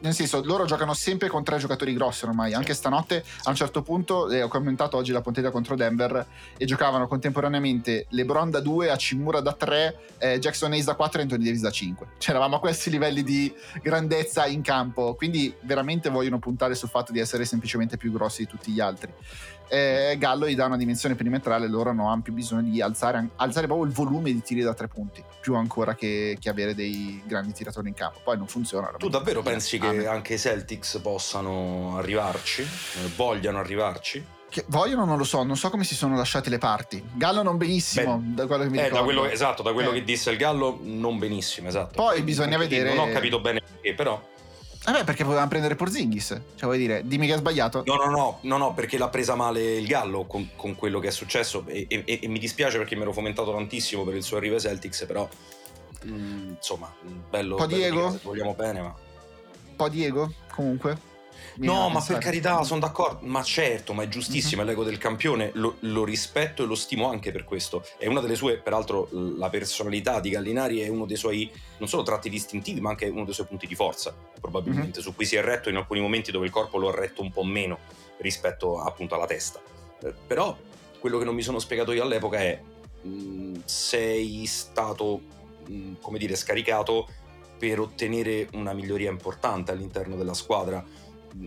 [0.00, 2.54] nel senso, loro giocano sempre con tre giocatori grossi ormai.
[2.54, 6.64] Anche stanotte, a un certo punto, eh, ho commentato oggi la puntata contro Denver e
[6.64, 11.44] giocavano contemporaneamente LeBron da 2, Hachimura da 3, eh, Jackson Hayes da 4 e Anthony
[11.44, 12.06] Davis da 5.
[12.18, 15.14] Cioè, eravamo a questi livelli di grandezza in campo.
[15.14, 19.12] Quindi, veramente vogliono puntare sul fatto di essere semplicemente più grossi di tutti gli altri.
[19.68, 23.86] Eh, Gallo gli dà una dimensione perimetrale, loro hanno ampio bisogno di alzare, alzare proprio
[23.86, 27.88] il volume di tiri da tre punti, più ancora che, che avere dei grandi tiratori
[27.88, 28.20] in campo.
[28.24, 28.90] Poi non funziona.
[28.96, 32.62] Tu davvero pensi che anche i Celtics possano arrivarci?
[32.62, 34.24] Eh, Vogliano arrivarci?
[34.50, 37.04] Che vogliono non lo so, non so come si sono lasciate le parti.
[37.12, 38.98] Gallo non benissimo, Beh, da quello che mi Eh, ricordo.
[38.98, 39.94] da quello, esatto, da quello Eh.
[39.94, 41.92] che disse il Gallo, non benissimo, esatto.
[41.94, 44.18] Poi bisogna Anche vedere- Non ho capito bene perché, però.
[44.88, 46.28] Eh beh, perché volevano prendere Porzingis.
[46.28, 47.82] Cioè, vuoi dire, dimmi che ha sbagliato?
[47.84, 51.08] No, no, no, no, no, perché l'ha presa male il Gallo con, con quello che
[51.08, 51.62] è successo.
[51.66, 54.62] E, e- e mi dispiace perché mi ero fomentato tantissimo per il suo arrivo ai
[54.62, 55.28] Celtics, però.
[56.06, 56.90] mm, insomma,
[57.28, 57.56] bello.
[57.56, 58.18] Po' bello Diego?
[58.22, 58.94] vogliamo bene, ma.
[59.68, 60.98] Un po' Diego, comunque.
[61.58, 63.26] No, ma per carità, sono d'accordo.
[63.26, 65.50] Ma certo, ma è giustissimo, è l'ego del campione.
[65.54, 67.84] Lo, lo rispetto e lo stimo anche per questo.
[67.96, 72.02] È una delle sue, peraltro, la personalità di Gallinari è uno dei suoi, non solo
[72.02, 75.42] tratti distintivi, ma anche uno dei suoi punti di forza, probabilmente, su cui si è
[75.42, 77.78] retto in alcuni momenti dove il corpo lo ha retto un po' meno
[78.18, 79.60] rispetto appunto alla testa.
[80.02, 80.56] Eh, però
[81.00, 82.60] quello che non mi sono spiegato io all'epoca è
[83.02, 85.20] mh, sei stato,
[85.66, 87.08] mh, come dire, scaricato
[87.58, 90.84] per ottenere una miglioria importante all'interno della squadra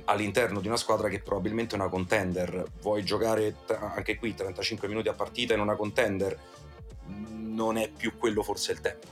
[0.06, 2.66] all'interno di una squadra che probabilmente è una contender.
[2.82, 3.56] Vuoi giocare
[3.96, 6.38] anche qui 35 minuti a partita in una contender?
[7.06, 9.08] Non è più quello forse il tempo.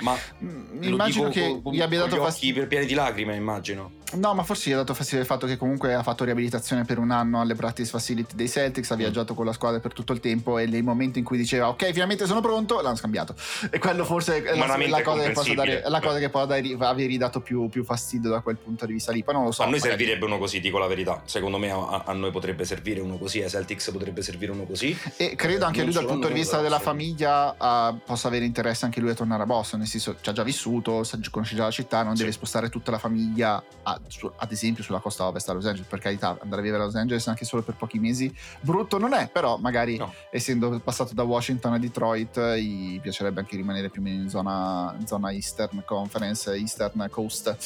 [0.00, 4.00] Ma mm, immagino che con, gli abbia dato fastidio per pieni di lacrime, immagino.
[4.14, 6.98] No, ma forse gli ha dato fastidio il fatto che comunque ha fatto riabilitazione per
[6.98, 8.98] un anno alle practice facility dei Celtics, ha mm.
[8.98, 11.92] viaggiato con la squadra per tutto il tempo e nei momenti in cui diceva ok,
[11.92, 13.34] finalmente sono pronto, l'hanno scambiato.
[13.70, 17.18] E quello forse è la, la, cosa, che dare, la cosa che può dare, avergli
[17.18, 19.22] dato più, più, fastidio da quel punto di vista lì.
[19.22, 19.62] Poi non lo so.
[19.62, 19.96] A noi magari...
[19.96, 21.22] servirebbe uno così, dico la verità.
[21.24, 24.96] Secondo me a, a, noi potrebbe servire uno così, ai Celtics potrebbe servire uno così.
[25.16, 29.00] E credo anche lui dal punto di vista della famiglia uh, possa avere interesse anche
[29.00, 32.02] lui a tornare a Boston, nel senso ci ha già vissuto, conosce già la città,
[32.02, 32.22] non sì.
[32.22, 34.00] deve spostare tutta la famiglia, a,
[34.36, 36.94] ad esempio sulla costa ovest a Los Angeles, per carità, andare a vivere a Los
[36.94, 40.12] Angeles anche solo per pochi mesi, brutto non è, però magari no.
[40.30, 44.94] essendo passato da Washington a Detroit, gli piacerebbe anche rimanere più o meno in zona,
[44.98, 47.56] in zona Eastern Conference, Eastern Coast.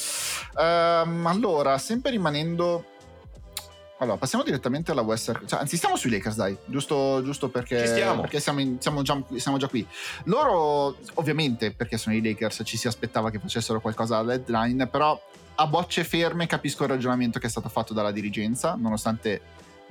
[0.55, 2.85] Um, allora, sempre rimanendo...
[3.99, 5.47] Allora, passiamo direttamente alla Western.
[5.47, 6.55] Cioè, anzi, stiamo sui Lakers, dai.
[6.65, 9.87] Giusto, giusto perché, perché siamo, in, siamo, già, siamo, già, qui.
[10.25, 15.19] Loro, ovviamente, perché sono i Lakers, ci si aspettava che facessero qualcosa alla deadline, però
[15.59, 19.41] a bocce ferme capisco il ragionamento che è stato fatto dalla dirigenza, nonostante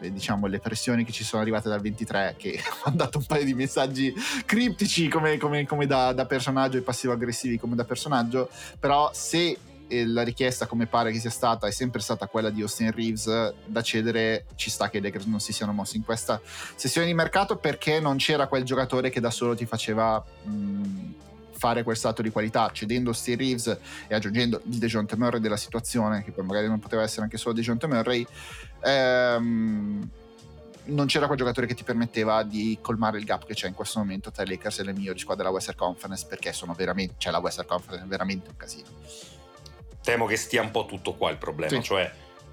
[0.01, 3.45] eh, diciamo le pressioni che ci sono arrivate dal 23 che ha dato un paio
[3.45, 8.49] di messaggi criptici come, come, come da, da, personaggio e passivo-aggressivi come da personaggio
[8.79, 12.61] però se eh, la richiesta come pare che sia stata è sempre stata quella di
[12.61, 16.41] Austin Reeves da cedere ci sta che i Lakers non si siano mossi in questa
[16.75, 21.15] sessione di mercato perché non c'era quel giocatore che da solo ti faceva mh,
[21.57, 26.23] fare quel salto di qualità, cedendo Steve Reeves e aggiungendo il DeJounte Murray della situazione,
[26.23, 28.27] che poi magari non poteva essere anche solo DeJounte Murray,
[28.83, 30.11] ehm,
[30.87, 33.99] non c'era quel giocatore che ti permetteva di colmare il gap che c'è in questo
[33.99, 37.33] momento tra i Lakers e le migliori squadre della Western Conference, perché sono veramente, cioè
[37.33, 38.89] la Western Conference è veramente un casino.
[40.03, 41.83] Temo che stia un po' tutto qua il problema, sì.
[41.83, 42.13] cioè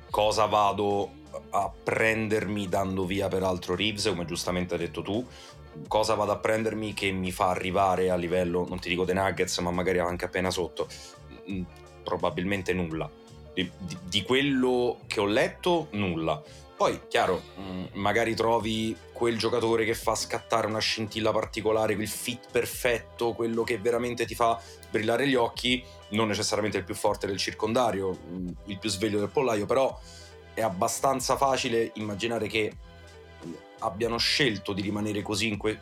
[0.09, 5.25] cosa vado a prendermi dando via peraltro Reeves, come giustamente hai detto tu,
[5.87, 9.57] cosa vado a prendermi che mi fa arrivare a livello, non ti dico dei Nuggets,
[9.59, 10.87] ma magari anche appena sotto?
[11.49, 11.63] Mm,
[12.03, 13.09] probabilmente nulla.
[13.53, 16.41] Di, di, di quello che ho letto, nulla.
[16.75, 22.47] Poi, chiaro, mm, magari trovi quel giocatore che fa scattare una scintilla particolare, quel fit
[22.51, 24.59] perfetto, quello che veramente ti fa
[24.89, 29.29] brillare gli occhi, non necessariamente il più forte del circondario, mm, il più sveglio del
[29.29, 29.97] pollaio, però
[30.53, 32.73] è abbastanza facile immaginare che
[33.83, 35.79] abbiano scelto di rimanere così in, que-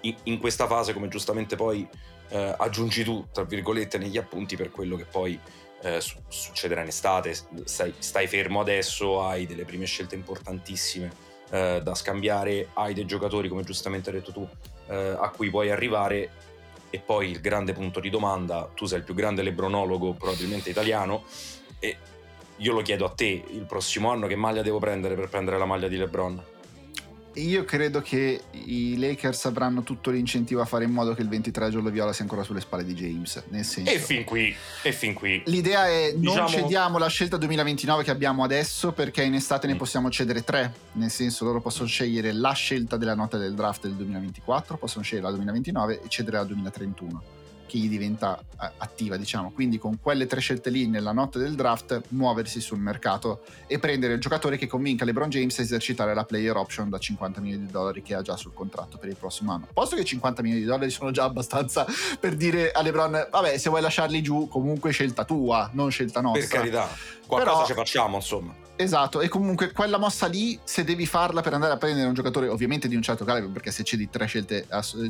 [0.00, 1.88] in, in questa fase, come giustamente poi
[2.28, 5.38] eh, aggiungi tu, tra virgolette, negli appunti per quello che poi
[5.82, 7.34] eh, su- succederà in estate.
[7.64, 11.10] Stai, stai, fermo adesso, hai delle prime scelte importantissime
[11.50, 14.48] eh, da scambiare, hai dei giocatori, come giustamente hai detto tu,
[14.88, 16.30] eh, a cui puoi arrivare.
[16.92, 21.22] E poi il grande punto di domanda, tu sei il più grande lebronologo probabilmente italiano,
[21.78, 21.96] e
[22.56, 25.66] io lo chiedo a te, il prossimo anno che maglia devo prendere per prendere la
[25.66, 26.49] maglia di LeBron?
[27.40, 31.70] Io credo che i Lakers avranno tutto l'incentivo a fare in modo che il 23
[31.70, 33.42] giorno viola sia ancora sulle spalle di James.
[33.48, 35.42] Nel senso, e fin qui, e fin qui.
[35.46, 36.40] L'idea è diciamo...
[36.40, 39.78] non cediamo la scelta 2029 che abbiamo adesso perché in estate ne mm.
[39.78, 40.72] possiamo cedere tre.
[40.92, 45.26] Nel senso, loro possono scegliere la scelta della nota del draft del 2024, possono scegliere
[45.26, 47.39] la 2029 e cedere la 2031
[47.70, 49.52] che gli diventa eh, attiva, diciamo.
[49.52, 54.14] Quindi con quelle tre scelte lì nella notte del draft, muoversi sul mercato e prendere
[54.14, 57.70] il giocatore che convinca LeBron James a esercitare la player option da 50 milioni di
[57.70, 59.68] dollari che ha già sul contratto per il prossimo anno.
[59.72, 61.86] Posto che 50 milioni di dollari sono già abbastanza
[62.18, 66.40] per dire a LeBron, vabbè, se vuoi lasciarli giù, comunque scelta tua, non scelta nostra.
[66.40, 66.88] Per carità,
[67.24, 68.68] qualcosa Però, ci facciamo, insomma.
[68.80, 72.48] Esatto, e comunque quella mossa lì, se devi farla per andare a prendere un giocatore
[72.48, 74.66] ovviamente di un certo calibro, perché se cedi tre, scelte,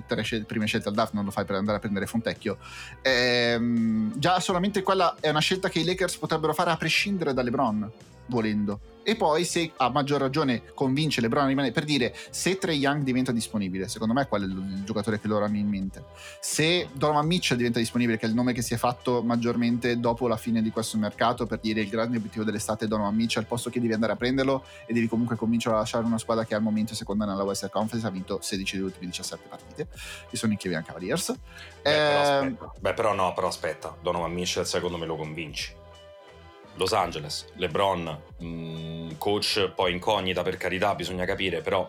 [0.08, 2.58] tre scelte, prime scelte al draft non lo fai per andare a prendere Fontecchio,
[3.00, 7.42] ehm, già solamente quella è una scelta che i Lakers potrebbero fare a prescindere da
[7.42, 7.88] LeBron,
[8.30, 8.80] volendo.
[9.02, 13.02] E poi se a maggior ragione convince LeBron a rimanere per dire se Trey Young
[13.02, 16.04] diventa disponibile secondo me qual è il giocatore che loro hanno in mente.
[16.38, 20.28] Se Donovan Mitchell diventa disponibile che è il nome che si è fatto maggiormente dopo
[20.28, 23.48] la fine di questo mercato per dire il grande obiettivo dell'estate è Donovan Mitchell al
[23.48, 26.54] posto che devi andare a prenderlo e devi comunque cominciare a lasciare una squadra che
[26.54, 29.88] al momento seconda nella Western Conference ha vinto 16 delle ultime 17 partite
[30.28, 31.34] che sono i Cleveland Cavaliers.
[31.82, 33.96] Beh, eh, però Beh però no però aspetta.
[34.00, 35.78] Donovan Mitchell secondo me lo convinci
[36.80, 41.86] Los Angeles, LeBron, mh, mm, coach poi incognita per carità, bisogna capire, però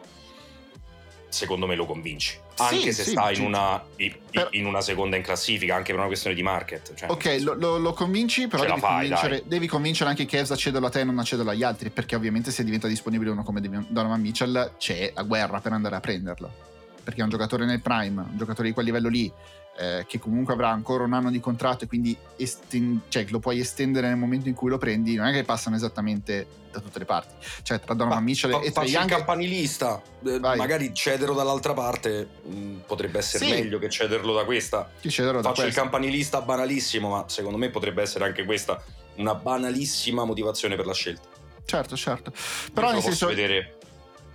[1.29, 2.37] secondo me lo convinci.
[2.57, 4.49] Anche sì, se sì, sta in una, per...
[4.51, 6.93] in una, seconda in classifica, anche per una questione di market.
[6.93, 10.51] Cioè, ok, lo, lo, lo, convinci, però devi, fai, convincere, devi, convincere, anche i Cavs
[10.51, 13.31] a cederlo a te e non a cederlo agli altri, perché ovviamente se diventa disponibile
[13.31, 16.69] uno come Donovan Mitchell c'è la guerra per andare a prenderlo.
[17.01, 19.31] Perché è un giocatore nel prime, un giocatore di quel livello lì,
[19.77, 23.59] eh, che comunque avrà ancora un anno di contratto e quindi esten- cioè, lo puoi
[23.59, 27.05] estendere nel momento in cui lo prendi, non è che passano esattamente da tutte le
[27.05, 27.33] parti.
[27.63, 29.09] Cioè, tra Donovan Mitchell fa, e Trae faccio Young.
[29.09, 33.51] il campanilista, eh, magari cederlo dall'altra parte mh, potrebbe essere Sì.
[33.51, 34.89] meglio che cederlo da questa.
[34.99, 35.81] Chi cederlo da Faccio il questo.
[35.81, 38.81] campanilista banalissimo, ma secondo me potrebbe essere anche questa
[39.15, 41.27] una banalissima motivazione per la scelta.
[41.65, 42.31] Certo, certo.
[42.73, 43.77] Però nel senso, vedere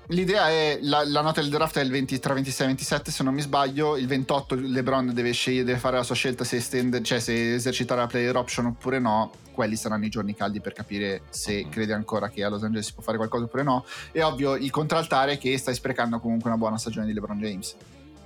[0.09, 3.23] l'idea è la, la nota del draft è il 20, tra 26 e 27 se
[3.23, 7.03] non mi sbaglio, il 28 LeBron deve, scegliere, deve fare la sua scelta se estendere,
[7.05, 9.33] cioè se esercitare la player option oppure no.
[9.57, 11.71] Quelli saranno i giorni caldi per capire se Mhm.
[11.71, 13.85] crede ancora che a Los Angeles si può fare qualcosa oppure no.
[14.13, 17.75] E ovvio il contraltare è che stai sprecando comunque una buona stagione di LeBron James.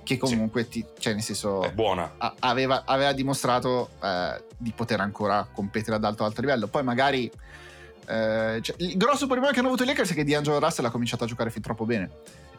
[0.03, 2.15] Che comunque ti, cioè nel senso è buona.
[2.17, 6.67] a- aveva, aveva dimostrato eh, di poter ancora competere ad alto alto livello.
[6.67, 7.31] Poi magari
[8.07, 10.91] eh, cioè, il grosso problema che hanno avuto i Lakers è che D'Angelo Russell ha
[10.91, 12.09] cominciato a giocare fin troppo bene.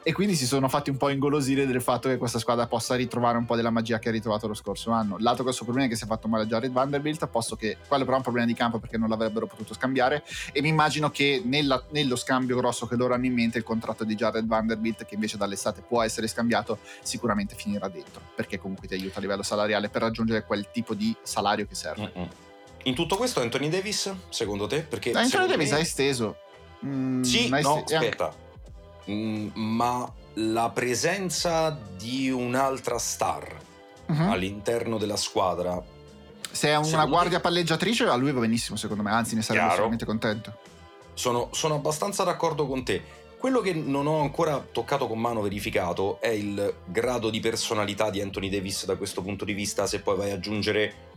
[0.05, 3.39] E quindi si sono fatti un po' ingolosire del fatto che questa squadra possa ritrovare
[3.39, 5.17] un po' della magia che ha ritrovato lo scorso anno.
[5.21, 8.15] L'altro grosso problema è che si è fatto male Jared Vanderbilt, posto che quello però
[8.15, 10.25] è un problema di campo perché non l'avrebbero potuto scambiare.
[10.51, 14.03] E mi immagino che nella- nello scambio grosso che loro hanno in mente il contratto
[14.03, 18.23] di Jared Vanderbilt, che invece dall'estate può essere scambiato, sicuramente finirà dentro.
[18.35, 22.11] Perché comunque ti aiuta a livello salariale per raggiungere quel tipo di salario che serve.
[22.17, 22.29] Mm-mm.
[22.85, 24.83] In tutto questo Anthony Davis, secondo te?
[24.83, 26.37] Perché Da Anthony Davis me- ha esteso.
[26.85, 28.35] Mm, Sì, no, este- eh, aspetta.
[29.11, 33.57] Mm, ma la presenza di un'altra star
[34.07, 34.31] mhm.
[34.31, 35.81] all'interno della squadra
[36.51, 39.11] Se è una guardia te- palleggiatrice, a lui va benissimo, secondo me.
[39.11, 40.57] Anzi, ne sarebbe estremamente contento.
[41.15, 43.21] sono, sono abbastanza d'accordo con te.
[43.39, 48.21] Quello che non ho ancora toccato con mano verificato è il grado di personalità di
[48.21, 51.11] Anthony Davis da questo punto di vista, se poi vai ad aggiungere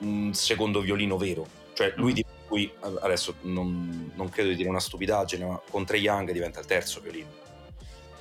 [0.00, 1.46] un secondo violino vero.
[1.72, 6.00] Cioè lui di cui adesso non, non credo di dire una stupidaggine, ma con Trey
[6.00, 7.28] Young diventa il terzo violino.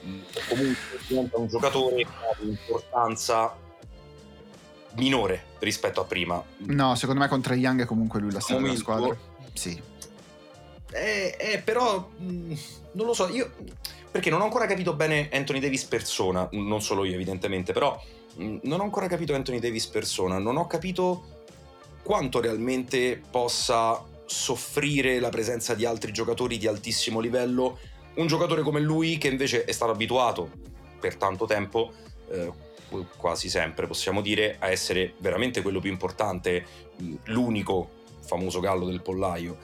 [0.06, 3.58] Mm, Comunque diventa un giocatore che ha un'importanza
[4.94, 6.42] minore rispetto a prima.
[6.58, 9.16] No, secondo me con Trae Young è comunque lui la star della squadra.
[9.54, 9.82] Sì.
[10.92, 12.54] Eh, eh, però mh,
[12.94, 13.52] non lo so, io
[14.10, 18.02] perché non ho ancora capito bene Anthony Davis persona, non solo io evidentemente, però
[18.36, 21.39] mh, non ho ancora capito Anthony Davis persona, non ho capito
[22.10, 27.78] quanto realmente possa soffrire la presenza di altri giocatori di altissimo livello,
[28.16, 30.50] un giocatore come lui che invece è stato abituato
[31.00, 31.94] per tanto tempo,
[32.32, 32.52] eh,
[33.16, 36.66] quasi sempre possiamo dire, a essere veramente quello più importante,
[37.26, 37.92] l'unico
[38.22, 39.58] famoso gallo del pollaio.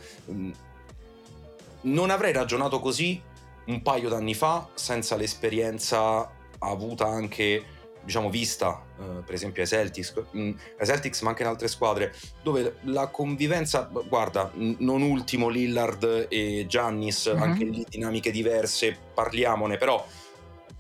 [1.82, 3.20] Non avrei ragionato così
[3.66, 7.74] un paio d'anni fa senza l'esperienza avuta anche
[8.06, 12.14] diciamo vista eh, per esempio ai Celtics, mh, ai Celtics ma anche in altre squadre
[12.44, 17.42] dove la convivenza guarda non ultimo Lillard e Giannis Mhm.
[17.42, 20.06] anche lì dinamiche diverse parliamone però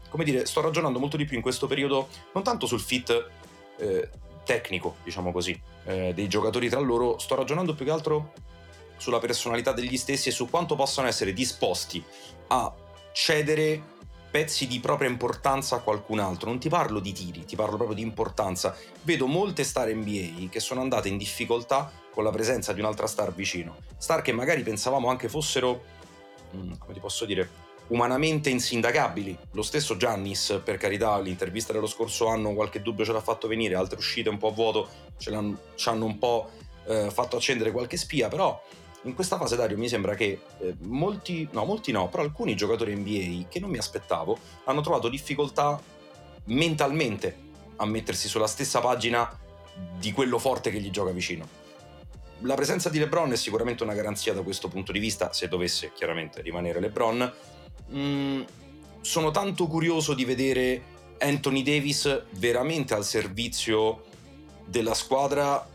[0.09, 3.27] come dire sto ragionando molto di più in questo periodo non tanto sul fit
[3.77, 4.09] eh,
[4.45, 8.33] tecnico diciamo così eh, dei giocatori tra loro sto ragionando più che altro
[8.97, 12.01] sulla personalità degli stessi e su quanto possano essere disposti
[12.47, 12.73] a
[13.11, 13.81] cedere
[14.35, 16.49] pezzi di propria importanza a qualcun altro.
[16.49, 18.75] Non ti parlo di tiri, ti parlo proprio di importanza.
[19.03, 23.33] Vedo molte star NBA che sono andate in difficoltà con la presenza di un'altra star
[23.33, 23.77] vicino.
[23.97, 25.83] Star che magari pensavamo anche fossero,
[26.53, 27.47] mm, come ti posso dire,
[27.87, 29.37] umanamente insindacabili.
[29.51, 33.75] Lo stesso Giannis, per carità, l'intervista dello scorso anno qualche dubbio ce l'ha fatto venire,
[33.75, 36.49] altre uscite un po' a vuoto ce l'hanno, ci hanno un po'
[36.87, 38.61] eh, fatto accendere qualche spia, però
[39.05, 42.95] in questa fase Dario mi sembra che eh, molti, no molti no, però alcuni giocatori
[42.95, 45.79] NBA che non mi aspettavo hanno trovato difficoltà
[46.45, 47.43] mentalmente
[47.77, 49.39] a mettersi sulla stessa pagina
[49.99, 51.63] di quello forte che gli gioca vicino.
[52.41, 55.91] La presenza di LeBron è sicuramente una garanzia da questo punto di vista, se dovesse
[55.93, 57.33] chiaramente rimanere LeBron.
[57.93, 58.41] Mm,
[59.01, 64.03] sono tanto curioso di vedere Anthony Davis veramente al servizio
[64.65, 65.65] della squadra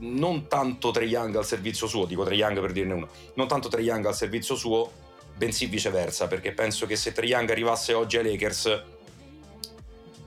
[0.00, 3.68] non tanto Trae Young al servizio suo, dico Trae Young per dirne uno, non tanto
[3.68, 4.90] Trae Young al servizio suo,
[5.36, 8.82] bensì viceversa, perché penso che se Trae Young arrivasse oggi ai Lakers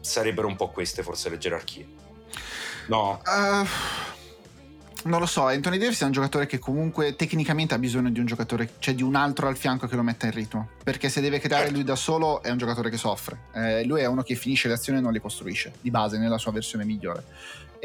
[0.02, 1.88] sarebbero un po' queste forse le gerarchie.
[2.88, 3.66] No, Uh,
[5.06, 8.26] non lo so, Anthony Davis è un giocatore che comunque tecnicamente ha bisogno di un
[8.26, 10.70] giocatore, cioè di un altro al fianco che lo metta in ritmo.
[10.84, 11.76] Perché se deve creare Certo.
[11.78, 13.38] lui da solo è un giocatore che soffre.
[13.54, 16.38] Eh, lui è uno che finisce le azioni e non le costruisce, di base, nella
[16.38, 17.24] sua versione migliore.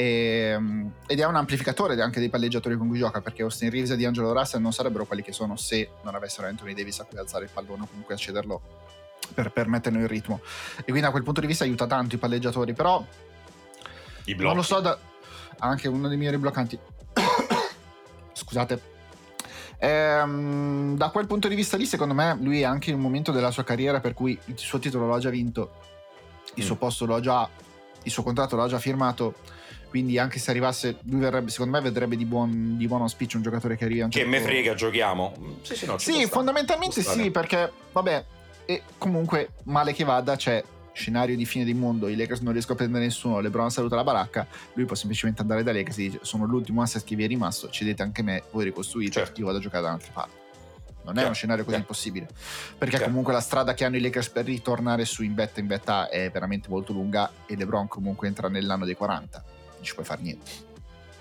[0.00, 3.90] E, um, ed è un amplificatore anche dei palleggiatori con cui gioca, perché Austin Reeves
[3.90, 7.18] e D'Angelo Russell non sarebbero quelli che sono se non avessero Anthony Davis a cui
[7.18, 8.60] alzare il pallone o comunque a cederlo
[9.34, 10.40] per, per metterlo in ritmo.
[10.76, 13.04] E quindi da quel punto di vista aiuta tanto i palleggiatori, però
[14.26, 14.44] i blocchi.
[14.46, 14.96] non lo so, da...
[15.58, 16.78] anche uno dei migliori bloccanti.
[18.34, 18.80] Scusate.
[19.78, 23.32] Ehm, da quel punto di vista lì, secondo me, lui è anche in un momento
[23.32, 25.72] della sua carriera per cui il suo titolo lo ha già vinto,
[26.54, 26.66] il Mm.
[26.66, 27.48] suo posto lo ha già,
[28.04, 29.34] il suo contratto l'ha già firmato
[29.88, 33.42] quindi anche se arrivasse lui verrebbe secondo me vedrebbe di buon, di buon auspicio un
[33.42, 34.28] giocatore che arriva che certo...
[34.28, 35.34] me frega giochiamo.
[35.62, 38.24] Sì, sì, no, sì fondamentalmente sì perché vabbè
[38.66, 40.62] e comunque male che vada c'è
[40.98, 44.04] scenario di fine del mondo, i Lakers non riescono a prendere nessuno, LeBron saluta la
[44.04, 47.28] baracca, lui può semplicemente andare da Lakers e dice sono l'ultimo asset che vi è
[47.28, 49.40] rimasto, cedete anche me, voi ricostruite, certo.
[49.40, 50.36] io vado a giocare da un'altra parte.
[51.04, 52.28] Non è uno scenario così impossibile,
[52.76, 56.10] perché comunque la strada che hanno i Lakers per ritornare su in betta in betta
[56.10, 59.42] è veramente molto lunga e LeBron comunque entra nell'anno dei 40,
[59.78, 60.50] non ci puoi fare niente.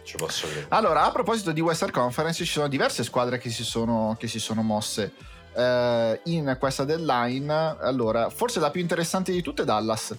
[0.04, 0.68] Ci posso credere.
[0.70, 4.40] Allora, a proposito di Western Conference, ci sono diverse squadre che si sono, che si
[4.40, 5.14] sono mosse
[5.54, 7.52] eh, in questa deadline.
[7.82, 10.16] Allora, forse la più interessante di tutte è Dallas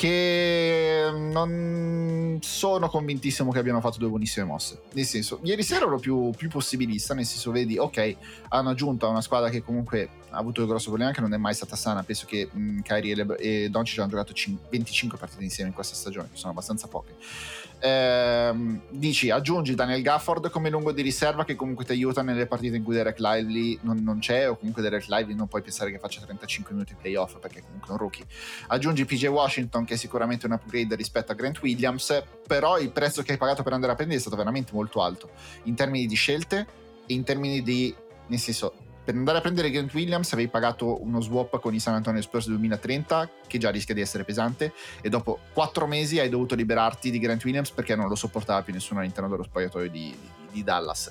[0.00, 4.80] che non sono convintissimo che abbiano fatto due buonissime mosse.
[4.92, 8.16] Nel senso, ieri sera ero più, più possibilista, nel senso, vedi, ok,
[8.48, 11.36] hanno aggiunto a una squadra che comunque ha avuto il grosso problema che non è
[11.36, 12.02] mai stata sana.
[12.02, 15.74] Penso che mh, Kyrie e, Le- e Doncic hanno giocato c- 25 partite insieme in
[15.74, 17.16] questa stagione, che sono abbastanza poche
[17.80, 22.76] ehm, dici aggiungi Daniel Gafford come lungo di riserva che comunque ti aiuta nelle partite
[22.76, 25.98] in cui Derek Lively non, non c'è o comunque Derek Lively non puoi pensare che
[25.98, 28.24] faccia 35 minuti playoff perché comunque è un rookie.
[28.68, 33.22] Aggiungi PJ Washington che è sicuramente un upgrade rispetto a Grant Williams però il prezzo
[33.22, 35.30] che hai pagato per andare a prendere è stato veramente molto alto
[35.64, 36.66] in termini di scelte
[37.06, 37.94] e in termini di
[38.26, 38.74] nel senso
[39.10, 42.46] per andare a prendere Grant Williams avevi pagato uno swap con i San Antonio Spurs
[42.46, 47.18] 2030 che già rischia di essere pesante e dopo quattro mesi hai dovuto liberarti di
[47.18, 51.10] Grant Williams perché non lo sopportava più nessuno all'interno dello spogliatoio di, di, di Dallas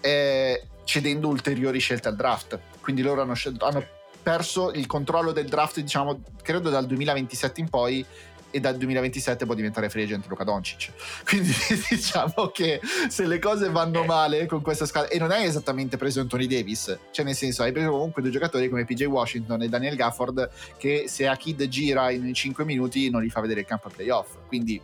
[0.00, 2.58] eh, cedendo ulteriori scelte al draft.
[2.80, 3.84] Quindi loro hanno, scelto, hanno
[4.22, 8.04] perso il controllo del draft diciamo credo dal 2027 in poi
[8.50, 10.92] e dal 2027 può diventare free agent Luca Doncic.
[11.24, 11.52] Quindi
[11.90, 14.06] diciamo che se le cose vanno eh.
[14.06, 17.72] male con questa squadra, e non hai esattamente preso Anthony Davis, cioè nel senso hai
[17.72, 22.10] preso comunque due giocatori come PJ Washington e Daniel Gafford che se a Kid gira
[22.10, 24.36] in 5 minuti non li fa vedere il campo a playoff.
[24.46, 24.80] Quindi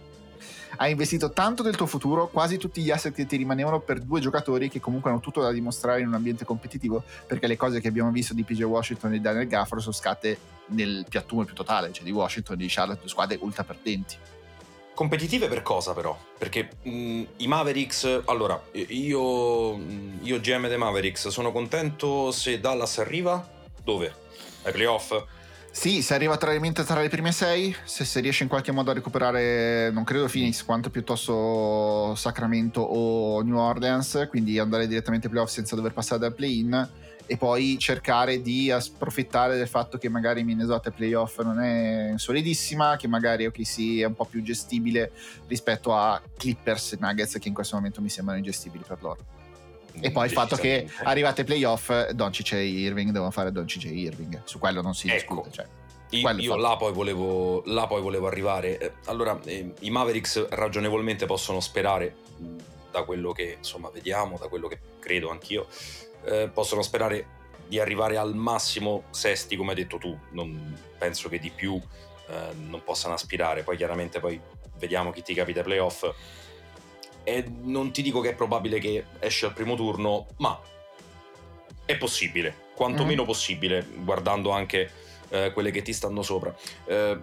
[0.76, 4.20] hai investito tanto del tuo futuro, quasi tutti gli asset che ti rimanevano per due
[4.20, 7.88] giocatori che comunque hanno tutto da dimostrare in un ambiente competitivo, perché le cose che
[7.88, 10.38] abbiamo visto di PJ Washington e Daniel Gafford sono scatte
[10.72, 14.16] nel piattume più totale, cioè di Washington e di Charlotte, due squadre ultra perdenti.
[14.94, 16.18] Competitive per cosa però?
[16.36, 19.78] Perché mh, i Mavericks, allora, io,
[20.20, 23.48] io GM dei Mavericks sono contento se Dallas arriva,
[23.82, 24.14] dove?
[24.64, 25.24] Ai playoff?
[25.70, 28.94] Sì, se arriva tra, tra le prime sei, se, se, riesce in qualche modo a
[28.94, 35.50] recuperare, non credo Phoenix, quanto piuttosto Sacramento o New Orleans, quindi andare direttamente ai playoff
[35.50, 36.88] senza dover passare dal play-in
[37.26, 43.08] e poi cercare di approfittare del fatto che magari Minnesota playoff non è solidissima, che
[43.08, 45.12] magari OKC è un po' più gestibile
[45.46, 49.24] rispetto a Clippers e Nuggets che in questo momento mi sembrano ingestibili per loro.
[50.00, 53.88] E poi il fatto che arrivate ai playoff, Doncic e Irving devono fare Doncic e
[53.88, 54.40] Irving.
[54.44, 55.34] Su quello non si ecco.
[55.34, 55.50] discute.
[55.50, 55.66] Cioè,
[56.10, 58.78] io, io là, poi volevo, là, poi volevo, arrivare.
[58.78, 62.16] Eh, allora, eh, i Mavericks ragionevolmente possono sperare,
[62.90, 65.66] da quello che insomma vediamo, da quello che credo anch'io,
[66.24, 70.18] eh, possono sperare di arrivare al massimo sesti, come hai detto tu.
[70.30, 71.80] Non penso che di più
[72.28, 73.62] eh, non possano aspirare.
[73.62, 74.40] Poi chiaramente poi
[74.76, 76.04] vediamo chi ti capita ai playoff
[77.24, 80.60] e non ti dico che è probabile che esce al primo turno, ma
[81.84, 83.26] è possibile, quantomeno mm.
[83.26, 84.90] possibile, guardando anche
[85.28, 86.54] eh, quelle che ti stanno sopra.
[86.84, 87.18] Eh,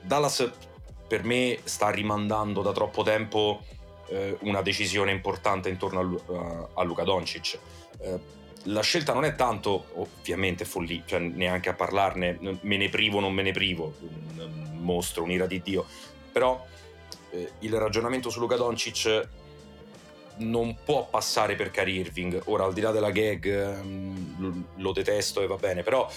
[0.00, 0.50] Dallas
[1.06, 3.64] per me sta rimandando da troppo tempo
[4.08, 7.58] eh, una decisione importante intorno a, a Luca Doncic.
[8.04, 8.32] Eh,
[8.68, 13.34] la scelta non è tanto, ovviamente, follia, cioè neanche a parlarne, me ne privo non
[13.34, 15.84] me ne privo, un mostro, un'ira di Dio,
[16.32, 16.64] però
[17.30, 19.28] eh, il ragionamento su Luca Doncic
[20.36, 22.42] non può passare per Kyrie Irving.
[22.46, 26.10] Ora, al di là della gag, ehm, lo detesto e va bene, però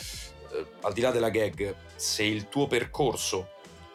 [0.54, 3.50] eh, al di là della gag, se il tuo percorso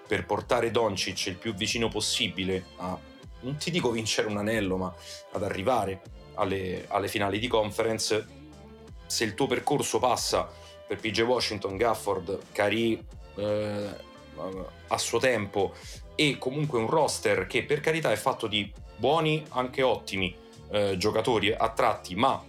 [0.07, 2.99] per portare Doncic il più vicino possibile a,
[3.41, 4.95] non ti dico vincere un anello, ma
[5.33, 6.03] ad arrivare
[6.43, 8.27] alle, alle finali di conference,
[9.07, 10.51] se il tuo percorso passa
[10.87, 12.99] per PJ Washington, Gafford, Kyrie
[13.37, 14.11] eh,
[14.89, 15.75] a suo tempo
[16.15, 20.35] e comunque un roster che per carità è fatto di buoni, anche ottimi
[20.71, 22.43] eh, giocatori a tratti, ma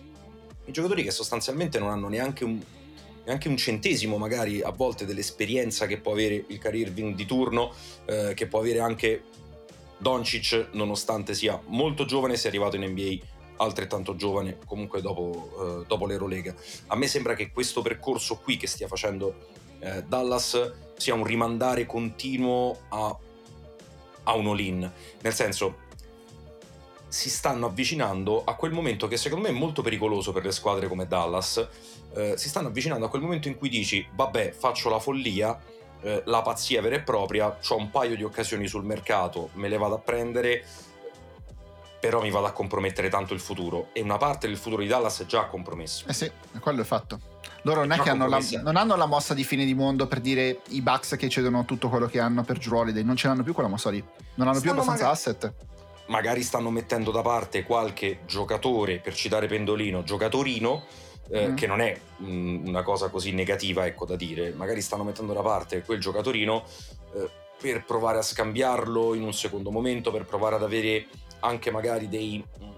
[0.66, 2.60] giocatori che sostanzialmente non hanno neanche un,
[3.26, 7.74] neanche un centesimo magari a volte dell'esperienza che può avere il career Irving di turno,
[8.06, 9.24] eh, che può avere anche
[9.98, 13.18] Doncic, nonostante sia molto giovane, si è arrivato in NBA
[13.58, 16.54] altrettanto giovane comunque dopo, eh, dopo l'Eurolega.
[16.88, 19.48] A me sembra che questo percorso qui che stia facendo
[19.80, 23.18] eh, Dallas sia un rimandare continuo a
[24.24, 24.90] a un all-in.
[25.22, 25.82] Nel senso,
[27.08, 30.88] si stanno avvicinando a quel momento che secondo me è molto pericoloso per le squadre
[30.88, 31.68] come Dallas.
[32.16, 35.60] Eh, si stanno avvicinando a quel momento in cui dici, vabbè, faccio la follia
[36.04, 39.78] eh, la pazzia vera e propria, ho un paio di occasioni sul mercato, me le
[39.78, 40.66] vado a prendere,
[42.04, 45.22] però mi vado a compromettere tanto il futuro e una parte del futuro di Dallas
[45.22, 46.04] è già compromesso.
[46.10, 46.30] Eh sì,
[46.60, 47.18] quello è fatto.
[47.62, 50.20] Loro non è che hanno la, non hanno la mossa di fine di mondo per
[50.20, 53.42] dire i Bucks che cedono tutto quello che hanno per Drew Holiday, non ce l'hanno
[53.44, 54.04] più quella mossa lì.
[54.36, 55.54] Non hanno più Stanno abbastanza magari- asset.
[56.08, 60.84] Magari stanno mettendo da parte qualche giocatore, per citare Pendolino, giocatorino,
[61.30, 61.56] eh, Mm.
[61.56, 64.52] che non è mm, una cosa così negativa, ecco da dire.
[64.52, 66.66] Magari stanno mettendo da parte quel giocatorino
[67.16, 67.30] eh,
[67.62, 71.06] per provare a scambiarlo in un secondo momento, per provare ad avere
[71.44, 72.70] anche magari dei, mm,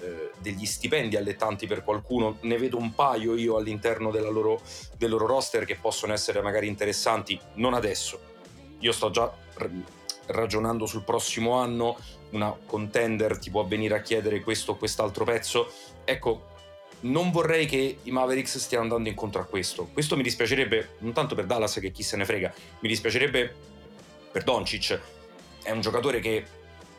[0.00, 2.38] eh, degli stipendi allettanti per qualcuno.
[2.42, 4.60] Ne vedo un paio io all'interno loro,
[4.96, 8.18] del loro roster che possono essere magari interessanti, non adesso.
[8.80, 9.32] Io sto già
[10.26, 11.96] ragionando sul prossimo anno,
[12.30, 15.70] una contender ti può venire a chiedere questo o quest'altro pezzo.
[16.04, 16.54] Ecco,
[17.00, 19.88] non vorrei che i Mavericks stiano andando incontro a questo.
[19.92, 23.54] Questo mi dispiacerebbe non tanto per Dallas che chi se ne frega, mi dispiacerebbe
[24.32, 25.00] per Doncic.
[25.62, 26.44] È un giocatore che,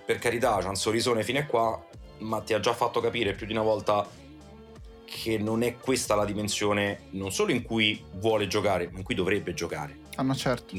[0.08, 1.86] per carità, ha un sorrisone fino a qua,
[2.20, 4.08] ma ti ha già fatto capire più di una volta
[5.03, 9.16] che non è questa la dimensione non solo in cui vuole giocare, ma in cui
[9.16, 9.99] dovrebbe giocare.
[10.16, 10.76] Ah, no, certo.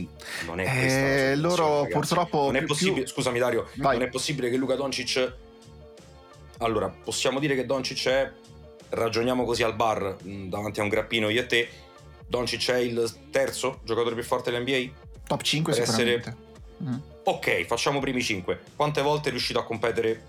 [0.46, 1.92] Non è Eh, questa situazione, loro ragazzi.
[1.92, 3.98] purtroppo non è possibile, più- scusami Dario, Vai.
[3.98, 5.32] non è possibile che Luca Doncic
[6.60, 8.32] allora, possiamo dire che Doncic è
[8.90, 11.68] ragioniamo così al bar mh, davanti a un grappino io e te.
[12.26, 14.90] Doncic è il terzo giocatore più forte dell'NBA?
[15.26, 16.46] Top 5 Per essere- sicuramente.
[16.82, 17.17] Mm.
[17.28, 18.58] Ok, facciamo i primi 5.
[18.74, 20.24] Quante volte è riuscito a competere?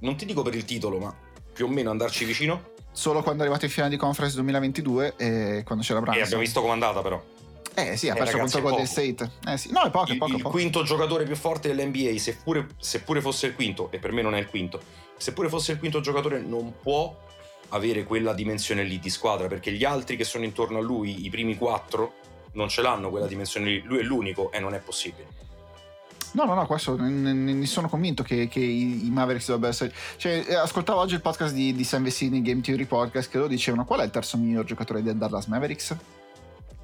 [0.00, 1.14] Non ti dico per il titolo, ma
[1.54, 2.72] più o meno andarci vicino?
[2.92, 6.22] Solo quando è arrivato in finale di conference 2022 e quando c'era E Branson.
[6.24, 7.22] abbiamo visto com'è andata però.
[7.76, 8.86] Eh sì, ha Eh, perso contro Golden.
[8.86, 9.30] State.
[9.48, 9.72] Eh sì.
[9.72, 10.50] No, è poco, è il, poco, il poco.
[10.54, 14.38] quinto giocatore più forte dell'NBA, seppure, seppure fosse il quinto, e per me non è
[14.38, 14.78] il quinto,
[15.16, 17.18] seppure fosse il quinto giocatore, non può
[17.70, 21.30] avere quella dimensione lì di squadra, perché gli altri che sono intorno a lui, i
[21.30, 22.16] primi quattro,
[22.52, 23.80] non ce l'hanno quella dimensione lì.
[23.82, 25.42] Lui è l'unico e non è possibile.
[26.34, 29.92] No, no, no, questo ne, ne- sono convinto che, che i, i Mavericks dovrebbero essere.
[30.16, 33.48] Cioè, eh, ascoltavo oggi il podcast di, di Sam Vecini, Game Theory Podcast, che loro
[33.48, 35.96] dicevano qual è il terzo miglior giocatore del Dallas Mavericks?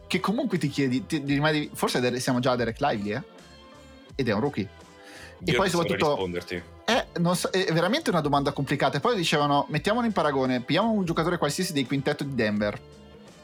[0.06, 3.22] Che comunque ti chiedi, ti, ti rimani- forse siamo già a Derek Lively, eh?
[4.14, 4.62] Ed è un rookie.
[4.62, 6.62] Io poi non saprei soprattutto- risponderti.
[6.84, 8.98] Eh, so- è veramente una domanda complicata.
[8.98, 12.78] E poi dicevano, mettiamolo in paragone, pigliamo un giocatore qualsiasi dei quintetto di Denver.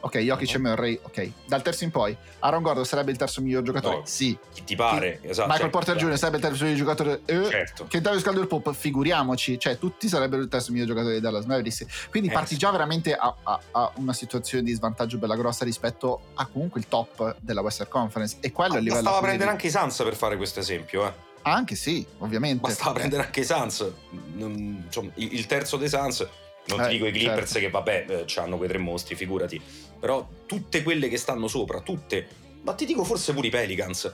[0.07, 0.57] Ok, Jokic e.
[0.57, 1.31] Murray, ok.
[1.47, 3.97] Dal terzo in poi, Aaron Gordon sarebbe il terzo miglior giocatore?
[3.97, 4.01] No.
[4.05, 4.37] Sì.
[4.53, 5.19] Chi ti pare?
[5.21, 5.49] Esatto.
[5.51, 6.05] Michael Porter dai.
[6.05, 6.17] Jr.
[6.17, 7.21] sarebbe il terzo miglior giocatore?
[7.25, 7.87] Eh, Certo.
[7.87, 11.85] che Davis Caldwell Pope, figuriamoci, cioè tutti sarebbero il terzo miglior giocatore di Dallas Mavericks.
[12.09, 12.57] Quindi Eh, parti sì.
[12.57, 16.87] già veramente a, a- a una situazione di svantaggio bella grossa rispetto a comunque il
[16.87, 18.37] top della Western Conference.
[18.39, 19.01] E quello è il livello.
[19.01, 21.11] Bastava a prendere anche i Suns per fare questo esempio, eh.
[21.41, 22.61] Anche sì, ovviamente.
[22.61, 26.25] Bastava prendere anche i insomma, il terzo dei Suns.
[26.69, 27.59] Non Eh, ti dico i Clippers certo.
[27.59, 29.61] che vabbè, eh, hanno quei tre mostri, figurati.
[29.99, 32.27] Però tutte quelle che stanno sopra, tutte.
[32.61, 34.11] Ma ti dico forse pure i Pelicans.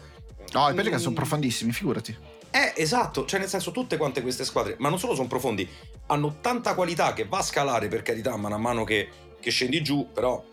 [0.53, 2.15] No, i Pelicans sono Mm, profondissimi, figurati.
[2.51, 5.67] Eh, esatto, cioè nel senso tutte quante queste squadre, ma non solo sono profondi,
[6.07, 9.09] hanno tanta qualità che va a scalare per carità man mano che,
[9.39, 10.43] che scendi giù, però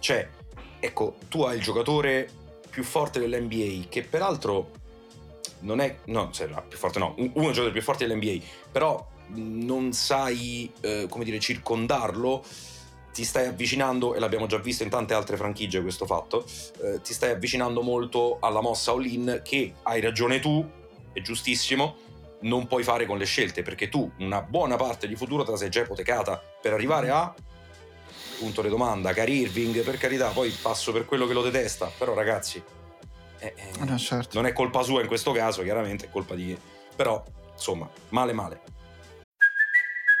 [0.00, 0.28] cioè,
[0.80, 2.28] ecco, tu hai il giocatore
[2.68, 4.72] più forte dell'NBA, che peraltro
[5.60, 9.06] non è, no, cioè, no, più forte no, uno dei giocatori più forti dell'NBA, però
[9.28, 12.44] mh, non sai, eh, come dire, circondarlo,
[13.16, 16.44] ti stai avvicinando, e l'abbiamo già visto in tante altre franchigie questo fatto,
[16.82, 20.62] eh, ti stai avvicinando molto alla mossa all-in che hai ragione tu,
[21.14, 21.96] è giustissimo,
[22.40, 25.56] non puoi fare con le scelte perché tu una buona parte di futuro te la
[25.56, 27.34] sei già ipotecata per arrivare a
[28.38, 32.12] punto di domanda, Cari Irving, per carità, poi passo per quello che lo detesta, però
[32.12, 32.62] ragazzi,
[33.38, 34.32] eh, eh, Ah, no, certo.
[34.34, 36.54] non è colpa sua in questo caso, chiaramente è colpa di...
[36.94, 38.60] però, insomma, male male.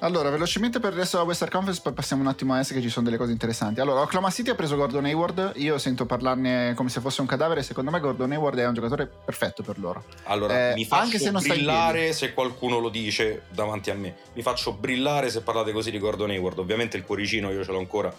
[0.00, 2.80] Allora, velocemente per il resto della Western Conference, poi passiamo un attimo a S che
[2.80, 3.80] ci sono delle cose interessanti.
[3.80, 5.52] Allora, Oklahoma City ha preso Gordon Hayward.
[5.56, 7.62] Io sento parlarne come se fosse un cadavere.
[7.64, 10.04] Secondo me, Gordon Hayward è un giocatore perfetto per loro.
[10.24, 14.14] Allora, Eh, mi faccio anche se non brillare se qualcuno lo dice davanti a me.
[14.34, 16.58] Mi faccio brillare se parlate così di Gordon Hayward.
[16.58, 18.14] Ovviamente il cuoricino io ce l'ho ancora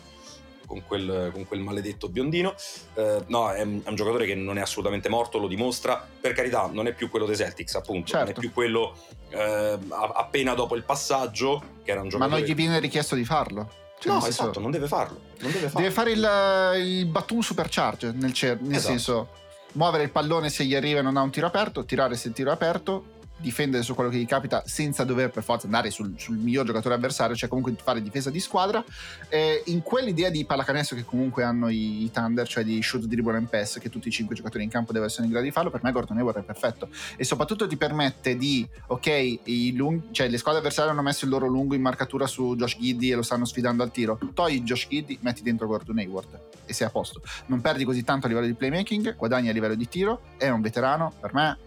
[0.69, 2.53] con quel, con quel maledetto biondino.
[2.93, 6.07] Eh, no, è un, è un giocatore che non è assolutamente morto, lo dimostra.
[6.21, 8.13] Per carità, non è più quello dei Celtics, appunto.
[8.13, 8.39] Non è Certo.
[8.39, 8.95] più quello
[9.29, 9.79] eh,
[10.13, 12.39] appena dopo il passaggio, che era un Ma giocatore...
[12.39, 13.69] non gli viene richiesto di farlo.
[13.99, 15.19] Cioè, no, senso, esatto, non deve farlo.
[15.39, 15.79] Non deve farlo.
[15.81, 18.87] Deve fare il, il Batum Supercharge, nel, cer- nel Esatto.
[18.91, 19.29] senso...
[19.73, 22.33] muovere il pallone se gli arriva e non ha un tiro aperto, tirare se il
[22.33, 26.13] tiro è aperto, difendere su quello che gli capita senza dover per forza andare sul,
[26.17, 28.83] sul miglior giocatore avversario, cioè comunque fare difesa di squadra.
[29.29, 33.37] Eh, in quell'idea di pallacanestro che comunque hanno i, i, Thunder, cioè di shoot, dribble
[33.37, 35.69] and pass, che tutti i cinque giocatori in campo devono essere in grado di farlo,
[35.69, 36.89] per me Gordon Hayward è perfetto.
[37.15, 39.39] E soprattutto ti permette di, ok,
[39.73, 43.11] lunghi, cioè le squadre avversarie hanno messo il loro lungo in marcatura su Josh Giddy
[43.11, 44.19] e lo stanno sfidando al tiro.
[44.33, 47.21] Togli Josh Giddy, metti dentro Gordon Hayward e sei a posto.
[47.47, 50.61] Non perdi così tanto a livello di playmaking, guadagni a livello di tiro, è un
[50.61, 51.57] veterano, per me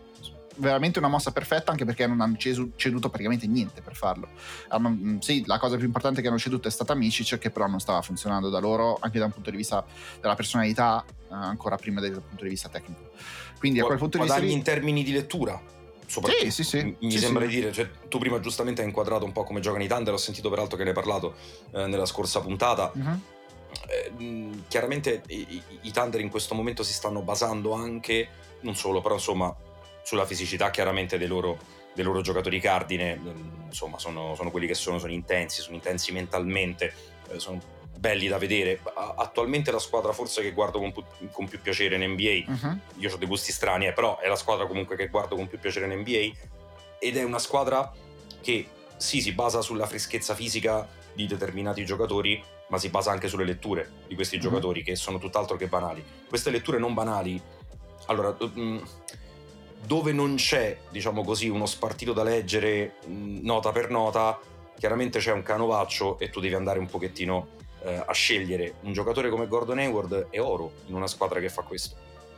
[0.56, 4.28] veramente una mossa perfetta anche perché non hanno ceduto praticamente niente per farlo.
[4.70, 7.80] Um, sì, la cosa più importante che hanno ceduto è stata Micic che però non
[7.80, 9.84] stava funzionando da loro anche da un punto di vista
[10.20, 13.10] della personalità uh, ancora prima del punto di vista tecnico.
[13.58, 14.38] Quindi a quel punto di vista...
[14.38, 14.52] Lì...
[14.52, 15.60] in termini di lettura.
[16.06, 16.96] Sì, sì, sì.
[17.00, 17.48] Mi sì, sembra sì.
[17.48, 20.18] di dire, cioè, tu prima giustamente hai inquadrato un po' come giocano i Thunder, ho
[20.18, 21.36] sentito peraltro che ne hai parlato
[21.70, 22.92] eh, nella scorsa puntata.
[22.94, 23.18] Uh-huh.
[23.86, 28.28] Eh, chiaramente i, i Thunder in questo momento si stanno basando anche,
[28.60, 29.56] non solo, però insomma
[30.02, 31.58] sulla fisicità chiaramente dei loro,
[31.94, 33.18] dei loro giocatori cardine,
[33.66, 36.92] insomma sono, sono, quelli che sono, sono intensi, sono intensi mentalmente,
[37.28, 37.60] eh, sono
[38.02, 38.80] belli da vedere.
[38.94, 40.92] Attualmente la squadra forse che guardo con,
[41.30, 42.78] con più piacere in NBA, uh-huh.
[42.96, 45.58] io ho dei gusti strani, eh, però è la squadra comunque che guardo con più
[45.58, 46.32] piacere in NBA
[46.98, 47.92] ed è una squadra
[48.40, 53.44] che sì si basa sulla freschezza fisica di determinati giocatori, ma si basa anche sulle
[53.44, 54.42] letture di questi uh-huh.
[54.42, 56.04] giocatori che sono tutt'altro che banali.
[56.28, 57.40] Queste letture non banali,
[58.06, 58.36] allora...
[58.36, 58.82] Mh,
[59.84, 64.38] dove non c'è, diciamo così, uno spartito da leggere nota per nota,
[64.78, 67.48] chiaramente c'è un canovaccio e tu devi andare un pochettino
[67.82, 68.74] eh, a scegliere.
[68.82, 71.96] Un giocatore come Gordon Hayward è oro in una squadra che fa questo.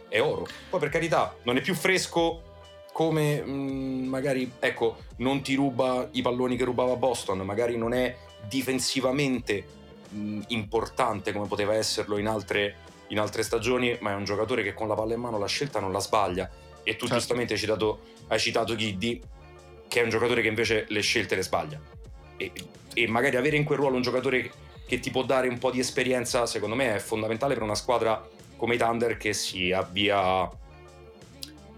[0.08, 0.46] È oro.
[0.70, 2.52] Poi per carità, non è più fresco
[2.92, 8.16] come mh, magari, ecco, non ti ruba i palloni che rubava Boston, magari non è
[8.48, 9.66] difensivamente
[10.08, 12.76] mh, importante come poteva esserlo in altre,
[13.08, 15.80] in altre stagioni, ma è un giocatore che con la palla in mano la scelta
[15.80, 16.48] non la sbaglia
[16.84, 17.14] e tu certo.
[17.14, 19.20] giustamente hai citato, hai citato Giddy,
[19.88, 21.80] che è un giocatore che invece le scelte le sbaglia.
[22.36, 22.52] E,
[22.94, 24.50] e, magari avere in quel ruolo un giocatore
[24.86, 28.24] che ti può dare un po' di esperienza, secondo me è fondamentale per una squadra
[28.56, 30.48] come i Thunder che si avvia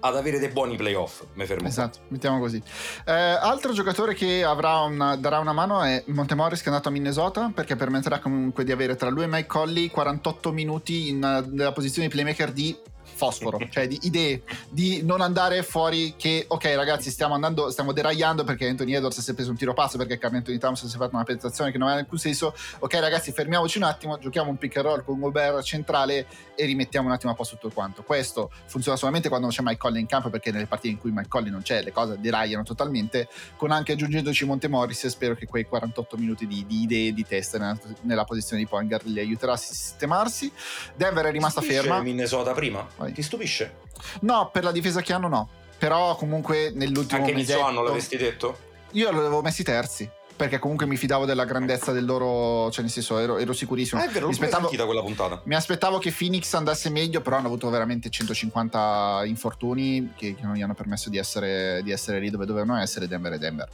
[0.01, 1.67] ad avere dei buoni playoff, mi fermo.
[1.67, 2.63] Esatto, mettiamo così.
[3.05, 7.51] Eh, altro giocatore che una, darà una mano è Montemoris che è andato a Minnesota
[7.55, 12.09] perché permetterà comunque di avere tra lui e Mike Colley 48 minuti in, nella posizione
[12.09, 12.77] di playmaker di
[13.17, 18.45] fosforo, cioè di idee, di non andare fuori che, ok ragazzi stiamo andando, stiamo deragliando
[18.45, 20.99] perché Anthony Edwards si è preso un tiro passo, perché Carl Anthony Thompson si è
[20.99, 24.59] fatto una penetrazione che non aveva alcun senso, ok ragazzi fermiamoci un attimo, giochiamo un
[24.59, 28.03] pick and roll con Gobert centrale e rimettiamo un attimo a posto tutto quanto.
[28.03, 31.29] Questo funziona solamente quando c'è Mike Colley in campo perché nelle partite in cui Mike
[31.29, 36.17] Colley non c'è le cose deragliano totalmente, con anche aggiungendoci Montemorris spero che quei 48
[36.17, 39.57] minuti di, di idee di test nella, nella, posizione di point guard li aiuterà a
[39.57, 40.51] sistemarsi.
[40.95, 42.01] Denver è rimasta ferma.
[42.01, 42.87] Minnesota prima?
[43.07, 43.13] Vai.
[43.13, 43.75] Ti stupisce?
[44.21, 45.49] No, per la difesa che hanno no.
[45.79, 48.59] Però comunque nell'ultimo Anche inizio anno l'avresti detto?
[48.93, 53.19] Io l'avevo messi terzi perché comunque mi fidavo della grandezza del loro, cioè nel senso
[53.19, 54.01] ero, ero sicurissimo.
[54.01, 55.41] Ah, è vero, mi aspettavo, quella puntata.
[55.45, 60.55] Mi aspettavo che Phoenix andasse meglio, però hanno avuto veramente 150 infortuni che, che non
[60.55, 63.69] gli hanno permesso di essere, di essere lì dove dovevano essere Denver e Denver.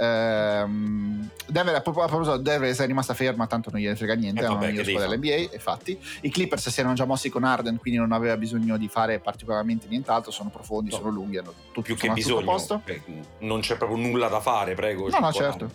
[0.00, 4.48] Ehm, Denver, a proposito, Denver è rimasta ferma, tanto non gliene frega niente, eh, è
[4.48, 5.98] una squadra dell'NBA, infatti.
[6.22, 9.86] I Clippers si erano già mossi con Arden, quindi non aveva bisogno di fare particolarmente
[9.88, 10.96] nient'altro, sono profondi, no.
[10.96, 12.40] sono lunghi, hanno tutto, più che bisogno.
[13.40, 15.08] Non c'è proprio nulla da fare, prego.
[15.08, 15.70] No, no, certo.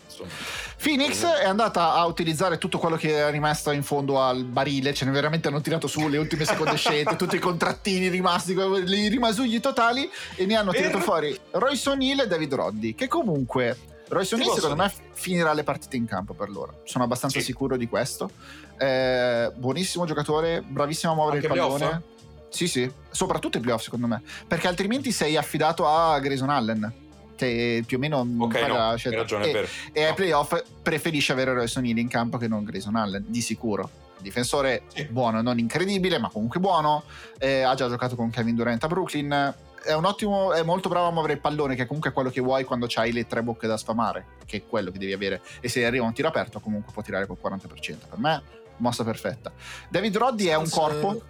[0.81, 5.05] Phoenix è andata a utilizzare tutto quello che era rimasto in fondo al barile, ce
[5.05, 9.59] ne veramente hanno tirato su le ultime seconde scelte, tutti i contrattini rimasti, i rimasugli
[9.59, 14.53] totali e ne hanno tirato fuori Royce O'Neill e David Roddy, che comunque Royce O'Neill
[14.53, 16.81] secondo me finirà le partite in campo per loro.
[16.85, 17.45] Sono abbastanza sì.
[17.45, 18.29] sicuro di questo.
[18.77, 21.77] Eh, buonissimo giocatore, bravissimo a muovere Anche il pallone.
[21.77, 22.03] Playoff?
[22.49, 26.93] Sì, sì, soprattutto i playoff secondo me, perché altrimenti sei affidato a Grayson Allen
[27.35, 31.79] che più o meno okay, no, hai ragione, e, e ai playoff preferisce avere Royce
[31.79, 33.89] O'Neill in campo che non Grayson Allen, di sicuro
[34.25, 35.03] difensore sì.
[35.05, 37.03] buono, non incredibile, ma comunque buono.
[37.37, 39.53] Eh, ha già giocato con Kevin Durant a Brooklyn
[39.85, 42.41] è un ottimo, è molto bravo a muovere il pallone, che è comunque quello che
[42.41, 45.41] vuoi quando hai le tre bocche da sfamare, che è quello che devi avere.
[45.61, 47.67] E se arriva un tiro aperto, comunque può tirare col 40%.
[48.09, 48.41] Per me,
[48.77, 49.51] mossa perfetta.
[49.89, 51.21] David Roddy è un corpo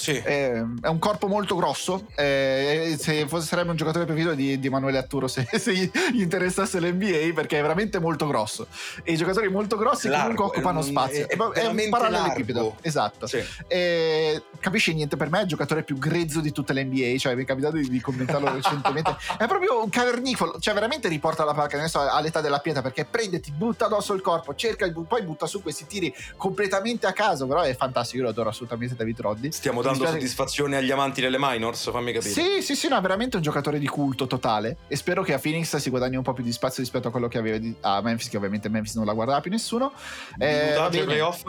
[0.00, 0.12] sì.
[0.12, 2.06] È, è, un corpo molto grosso.
[2.14, 6.80] Eh, se fosse, sarebbe un giocatore preferito di, di Emanuele Atturo se, se, gli interessasse
[6.80, 8.66] l'NBA, perché è veramente molto grosso.
[9.02, 11.28] E i giocatori molto grossi largo, comunque occupano spazio.
[11.28, 12.76] È, è, è un parallelepipedo.
[12.80, 13.26] Esatto.
[13.26, 13.44] Sì.
[13.66, 15.16] E, capisci niente?
[15.16, 17.18] Per me è il giocatore più grezzo di tutta l'NBA.
[17.18, 19.14] Cioè, mi è capitato di, di commentarlo recentemente.
[19.36, 20.58] È proprio un cavernicolo.
[20.58, 24.22] Cioè, veramente riporta la palla adesso all'età della pietra perché prende, ti butta addosso il
[24.22, 27.46] corpo, cerca, poi butta su questi tiri completamente a caso.
[27.46, 28.18] Però è fantastico.
[28.18, 29.52] Io lo adoro assolutamente David Roddy.
[29.52, 32.32] Stiamo dando dispiace- soddisfazione agli amanti delle minors, fammi capire.
[32.32, 34.76] Sì, sì, sì, no, è veramente un giocatore di culto totale.
[34.88, 37.28] E spero che a Phoenix si guadagni un po' più di spazio rispetto a quello
[37.28, 39.92] che aveva di- a Memphis, che ovviamente Memphis non la guardava più nessuno.
[40.38, 41.44] Eh, ai playoff?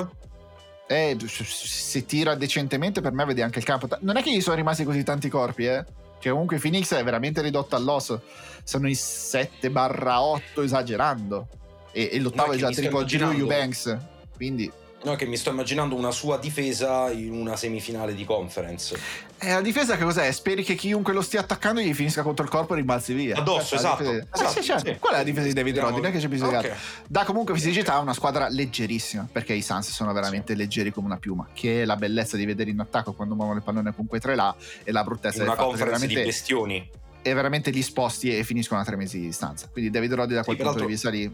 [0.87, 3.87] Eh, se tira decentemente, per me vede anche il campo.
[4.01, 5.85] Non è che gli sono rimasti così tanti corpi, eh.
[6.19, 8.21] Che comunque Phoenix è veramente ridotto all'osso.
[8.63, 11.47] Sono i 7-8 esagerando.
[11.93, 13.37] E, e l'ottavo No, è già Triple immaginando.
[13.37, 13.97] Eubanks.
[14.35, 14.71] Quindi
[15.03, 18.95] No, che mi sto immaginando una sua difesa in una semifinale di conference.
[19.39, 20.31] Eh, la difesa che cos'è?
[20.31, 23.35] Speri che chiunque lo stia attaccando gli finisca contro il corpo e rimbalzi via.
[23.37, 24.03] Addosso, Questa è la esatto.
[24.03, 24.91] difesa- esatto, Eh, sì, certo.
[24.93, 24.99] sì.
[24.99, 25.95] Qual è la difesa di David Roddy?
[25.95, 26.63] Non è che c'è bisogno di Ok.
[26.65, 26.79] altro.
[27.07, 31.17] Dà comunque fisicità a una squadra leggerissima, perché i Suns sono veramente leggeri come una
[31.17, 34.19] piuma, che è la bellezza di vedere in attacco quando muovono il pallone con quei
[34.21, 36.89] tre là e la bruttezza In del una fatto che conference di veramente, bestioni.
[37.23, 39.67] è veramente lì sposti e finiscono a tre mesi di distanza.
[39.71, 41.33] Quindi David Roddy da Sì, quel punto di vista lì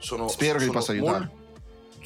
[0.00, 1.18] Sono, Spero che li sono possa aiutare.
[1.18, 1.37] mol-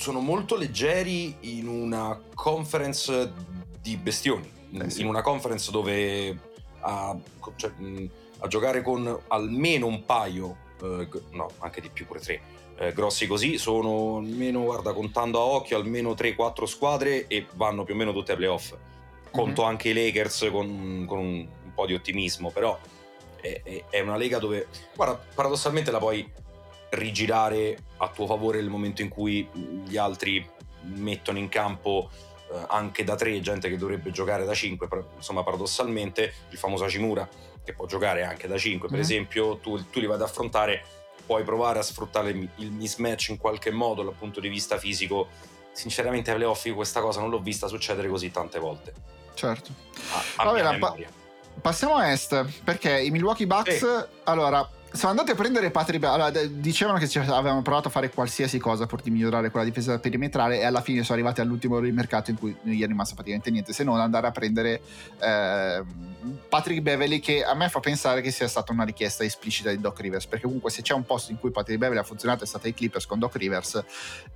[0.03, 3.33] sono molto leggeri in una conference
[3.81, 4.51] di bestioni.
[4.75, 5.03] Eh sì.
[5.03, 6.37] In una conference dove
[6.81, 7.17] a,
[7.55, 7.71] cioè,
[8.41, 12.41] a giocare con almeno un paio, eh, no, anche di più, pure tre.
[12.79, 17.95] eh, grossi così sono almeno, guarda, contando a occhio, almeno 3-4 squadre e vanno più
[17.95, 18.75] o meno tutte ai playoff.
[19.31, 22.77] Conto anche i Lakers con, con un, un po' di ottimismo, però
[23.41, 26.29] è, è- è una lega dove, guarda, paradossalmente la puoi
[26.93, 29.49] rigirare a tuo favore nel momento in cui
[29.87, 30.47] gli altri
[30.83, 32.11] mettono in campo
[32.53, 37.27] eh, anche da 3 gente che dovrebbe giocare da 5 insomma paradossalmente il famoso Hachimura
[37.65, 39.03] che può giocare anche da 5 per Mhm.
[39.05, 40.85] esempio tu, tu li vai ad affrontare
[41.25, 45.29] puoi provare a sfruttare il il mismatch in qualche modo dal punto di vista fisico
[45.73, 48.93] sinceramente ai playoff io questa cosa non l'ho vista succedere così tante volte
[49.35, 49.71] certo.
[50.37, 50.97] a, a Vabbè, pa-.
[51.61, 54.05] Passiamo a est, perché i Milwaukee Bucks, Sì.
[54.25, 58.87] allora, sono andati a prendere Patrick allora, dicevano che avevano provato a fare qualsiasi cosa
[58.87, 62.39] pur di migliorare quella difesa perimetrale e alla fine sono arrivati all'ultimo di mercato in
[62.39, 64.81] cui non gli è rimasto praticamente niente se non andare a prendere
[65.19, 65.87] ehm,
[66.49, 69.99] Patrick Beverly che a me fa pensare che sia stata una richiesta esplicita di Doc
[70.01, 72.69] Rivers perché comunque se c'è un posto in cui Patrick Beverly ha funzionato è stata
[72.69, 73.83] i Clippers con Doc Rivers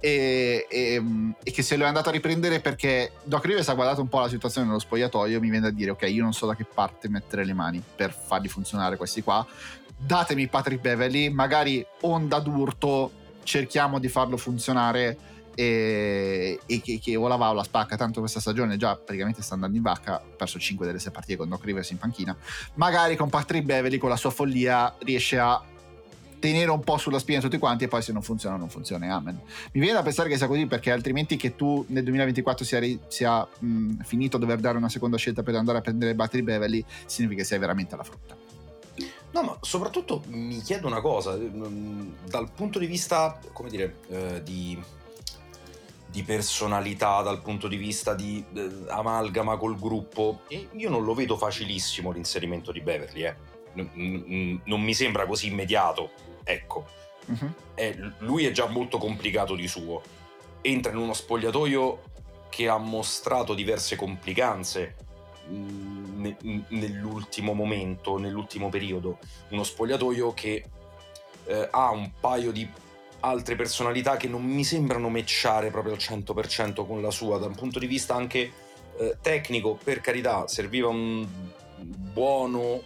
[0.01, 1.03] e, e-
[1.43, 4.21] e che se lo è andato a riprendere perché Doc Rivers ha guardato un po'
[4.21, 7.11] la situazione nello spogliatoio mi viene da dire ok io non so da che parte
[7.11, 9.47] mettere le mani per farli funzionare questi qua
[9.97, 13.11] datemi Patrick Beverly magari onda d'urto
[13.42, 15.16] cerchiamo di farlo funzionare
[15.55, 17.97] e, e che, che o la va o la spacca.
[17.97, 21.36] Tanto questa stagione già praticamente sta andando in vacca ha perso 5 delle 6 partite
[21.36, 22.36] con Doc Rivers in panchina.
[22.74, 25.61] Magari con Patrick Beverly con la sua follia riesce a
[26.38, 29.14] tenere un po' sulla spina tutti quanti e poi se non funziona non funziona.
[29.14, 29.40] Amen.
[29.72, 33.49] Mi viene da pensare che sia così perché altrimenti che tu nel 2024 sia, sia,
[33.59, 37.40] mh, finito a dover dare una seconda scelta per andare a prendere Patrick Beverly significa
[37.40, 38.45] che sei veramente alla frutta
[39.37, 44.43] No, ma soprattutto mi chiedo una cosa, mm, dal punto di vista, come dire, eh,
[44.43, 44.82] di,
[46.07, 51.37] di personalità, dal punto di vista di eh, amalgama col gruppo, io non lo vedo
[51.37, 53.37] facilissimo l'inserimento di Beverly, eh.
[53.74, 56.12] N- n- non mi sembra così immediato,
[56.43, 56.87] ecco.
[57.26, 57.55] Mhm.
[57.74, 60.01] È- lui è già molto complicato di suo.
[60.62, 62.03] Entra in uno spogliatoio
[62.49, 64.95] che ha mostrato diverse complicanze
[65.49, 66.36] ne-
[66.68, 69.18] nell'ultimo momento, nell'ultimo periodo.
[69.51, 70.64] Uno spogliatoio che
[71.44, 72.68] eh, ha un paio di
[73.20, 77.55] altre personalità che non mi sembrano matchare proprio al 100% con la sua, da un
[77.55, 78.53] punto di vista anche
[78.99, 81.26] eh, tecnico, per carità, serviva un
[81.78, 82.82] buono,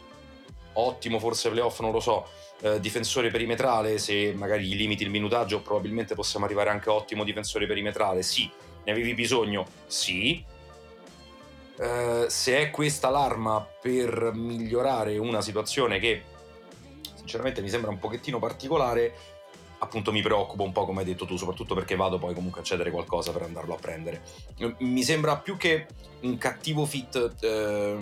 [0.75, 2.27] ottimo forse playoff, non lo so,
[2.63, 7.25] eh, difensore perimetrale, se magari gli limiti il minutaggio probabilmente possiamo arrivare anche a ottimo
[7.25, 8.51] difensore perimetrale, sì.
[8.85, 9.67] Ne avevi bisogno?
[9.87, 10.43] Sì.
[11.81, 16.23] Eh, se è questa l'arma per migliorare una situazione che
[17.15, 19.15] sinceramente mi sembra un pochettino particolare,
[19.79, 22.65] appunto mi preoccupa un po' come hai detto tu, soprattutto perché vado poi comunque a
[22.65, 24.23] cedere qualcosa per andarlo a prendere.
[24.81, 25.87] Mi sembra più che
[26.21, 27.97] un cattivo fit eh,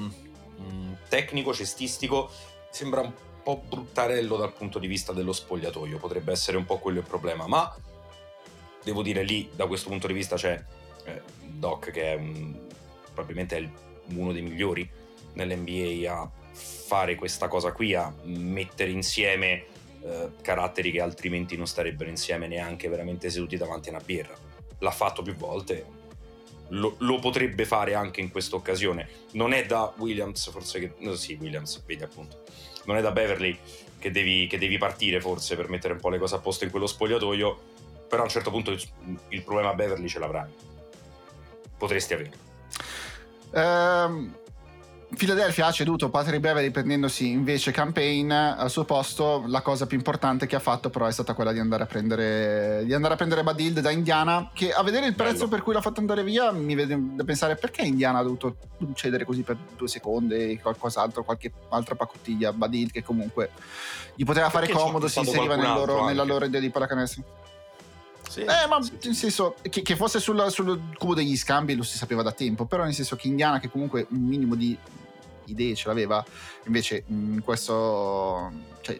[1.08, 2.30] tecnico, cestistico,
[2.70, 3.12] sembra un
[3.44, 7.46] po' bruttarello dal punto di vista dello spogliatoio, potrebbe essere un po' quello il problema,
[7.46, 7.72] ma
[8.82, 10.60] devo dire lì da questo punto di vista c'è
[11.04, 12.66] eh, Doc che è un-
[13.18, 13.68] probabilmente è
[14.14, 14.88] uno dei migliori
[15.34, 19.64] nell'NBA a fare questa cosa qui, a mettere insieme
[20.02, 24.36] eh, caratteri che altrimenti non starebbero insieme neanche veramente seduti davanti a una birra.
[24.78, 25.84] L'ha fatto più volte,
[26.68, 29.08] lo, lo potrebbe fare anche in questa occasione.
[29.32, 30.92] Non è da Williams, forse che...
[30.98, 32.42] No, sì, Williams, vedi appunto.
[32.84, 33.58] Non è da Beverly
[33.98, 36.70] che devi, che devi partire forse per mettere un po' le cose a posto in
[36.70, 37.60] quello spogliatoio,
[38.08, 38.82] però a un certo punto il,
[39.28, 40.50] il problema Beverly ce l'avrai.
[41.76, 42.47] Potresti averlo.
[43.52, 44.34] Ehm,
[45.16, 49.42] Philadelphia ha ceduto Patrick Beverly prendendosi invece campaign al suo posto.
[49.46, 52.82] La cosa più importante che ha fatto, però, è stata quella di andare a prendere,
[52.84, 54.50] di andare a prendere Badild da Indiana.
[54.52, 55.48] Che a vedere il prezzo Bello.
[55.48, 58.56] per cui l'ha fatto andare via, mi vede da pensare perché Indiana ha dovuto
[58.94, 62.52] cedere così per due secondi, qualcos'altro, qualche altra pacottiglia.
[62.52, 63.50] Badild che comunque
[64.14, 67.46] gli poteva fare Perché comodo, si inseriva nel loro- nella loro idea di pallacanestro.
[68.28, 68.92] Sì, Eh, ma sì.
[69.04, 72.66] nel senso che, che fosse sul, sul cubo degli scambi lo si sapeva da tempo,
[72.66, 74.76] però nel senso che Indiana, che comunque un minimo di
[75.46, 76.24] idee ce l'aveva,
[76.66, 78.52] invece in questo,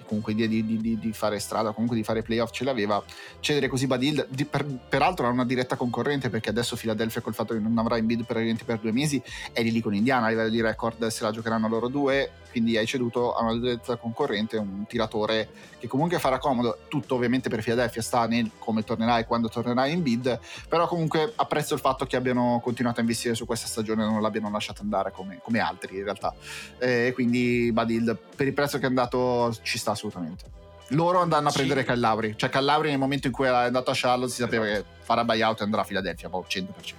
[0.06, 3.02] comunque idea di, di- di- di fare strada, comunque di fare playoff ce l'aveva,
[3.40, 7.54] cedere così Badil, di- per- peraltro ha una diretta concorrente perché adesso Philadelphia col fatto
[7.54, 9.22] che non avrà in bid praticamente per due mesi
[9.52, 12.76] è lì lì con Indiana a livello di record, se la giocheranno loro due, quindi
[12.76, 17.62] hai ceduto a una diretta concorrente un tiratore che comunque farà comodo, tutto ovviamente per
[17.62, 22.04] Philadelphia sta nel come tornerà e quando tornerà in bid, però comunque apprezzo il fatto
[22.04, 25.60] che abbiano continuato a investire su questa stagione e non l'abbiano lasciata andare come, come
[25.60, 26.34] altri in realtà.
[26.78, 30.44] Eh, quindi Badil per il prezzo che è andato ci sta assolutamente.
[30.92, 31.56] Loro andranno a Sì.
[31.58, 34.84] prendere Callauri, cioè Callauri nel momento in cui è andato a Charlotte si sapeva che
[35.00, 36.96] farà buyout e andrà a Philadelphia, boh, 100%.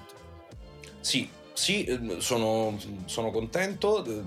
[0.99, 4.03] Sì, sì, eh, sono, sono contento.
[4.05, 4.21] eh,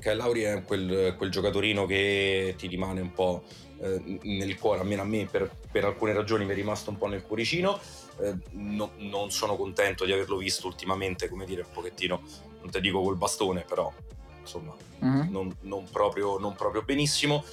[0.00, 3.44] Che Lauri è quel, quel giocatorino che ti rimane un po'
[3.80, 7.06] eh, nel cuore, almeno a me per, per alcune ragioni mi è rimasto un po'
[7.06, 7.78] nel cuoricino.
[8.52, 12.20] No- non sono contento di averlo visto ultimamente, come dire, un pochettino,
[12.60, 13.92] non te dico col bastone, però
[14.40, 15.28] insomma, Mhm.
[15.30, 17.44] non, non proprio, non proprio benissimo.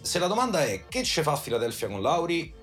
[0.00, 2.54] Se la domanda è che ce fa Philadelphia con Lauri,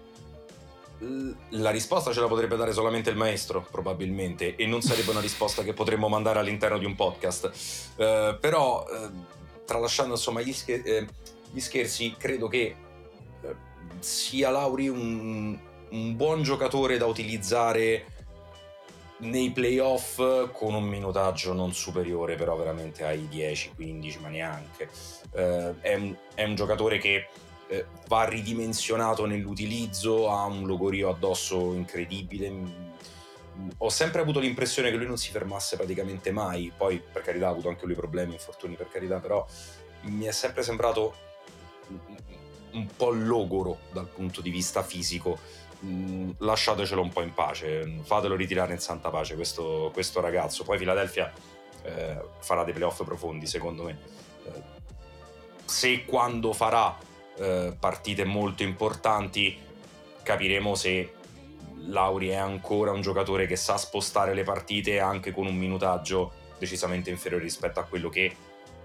[1.49, 5.63] la risposta ce la potrebbe dare solamente il maestro, probabilmente, e non sarebbe una risposta
[5.63, 7.51] che potremmo mandare all'interno di un podcast.
[7.97, 9.09] Eh, però, eh,
[9.65, 11.07] tralasciando insomma gli, scher- eh,
[11.51, 12.75] gli scherzi, credo che
[13.41, 13.55] eh,
[13.99, 15.57] sia Lauri un,
[15.89, 18.13] un buon giocatore da utilizzare
[19.17, 24.89] nei playoff con un minutaggio non superiore però veramente ai 10-15 ma neanche.
[25.31, 27.27] Eh, è, un, è un giocatore che
[27.67, 32.49] eh, va ridimensionato nell'utilizzo ha un logorio addosso incredibile.
[32.49, 32.67] Mm,
[33.77, 36.71] ho sempre avuto l'impressione che lui non si fermasse praticamente mai.
[36.75, 39.45] Poi per carità ha avuto anche lui problemi infortuni per carità però
[40.01, 41.15] mi è sempre sembrato
[42.73, 45.39] un po' logoro dal punto di vista fisico
[45.83, 50.63] Mm, lasciatecelo un po' in pace, fatelo ritirare in santa pace questo, questo ragazzo.
[50.63, 51.31] Poi Philadelphia
[51.83, 53.97] eh, farà dei playoff profondi, secondo me.
[54.45, 54.61] Eh,
[55.65, 56.97] se quando farà
[57.37, 59.57] eh, partite molto importanti,
[60.23, 61.13] capiremo se
[61.87, 67.09] Lauri è ancora un giocatore che sa spostare le partite anche con un minutaggio decisamente
[67.09, 68.35] inferiore rispetto a quello che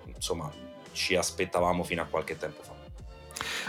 [0.07, 0.53] insomma
[0.93, 2.80] ci aspettavamo fino a qualche tempo fa.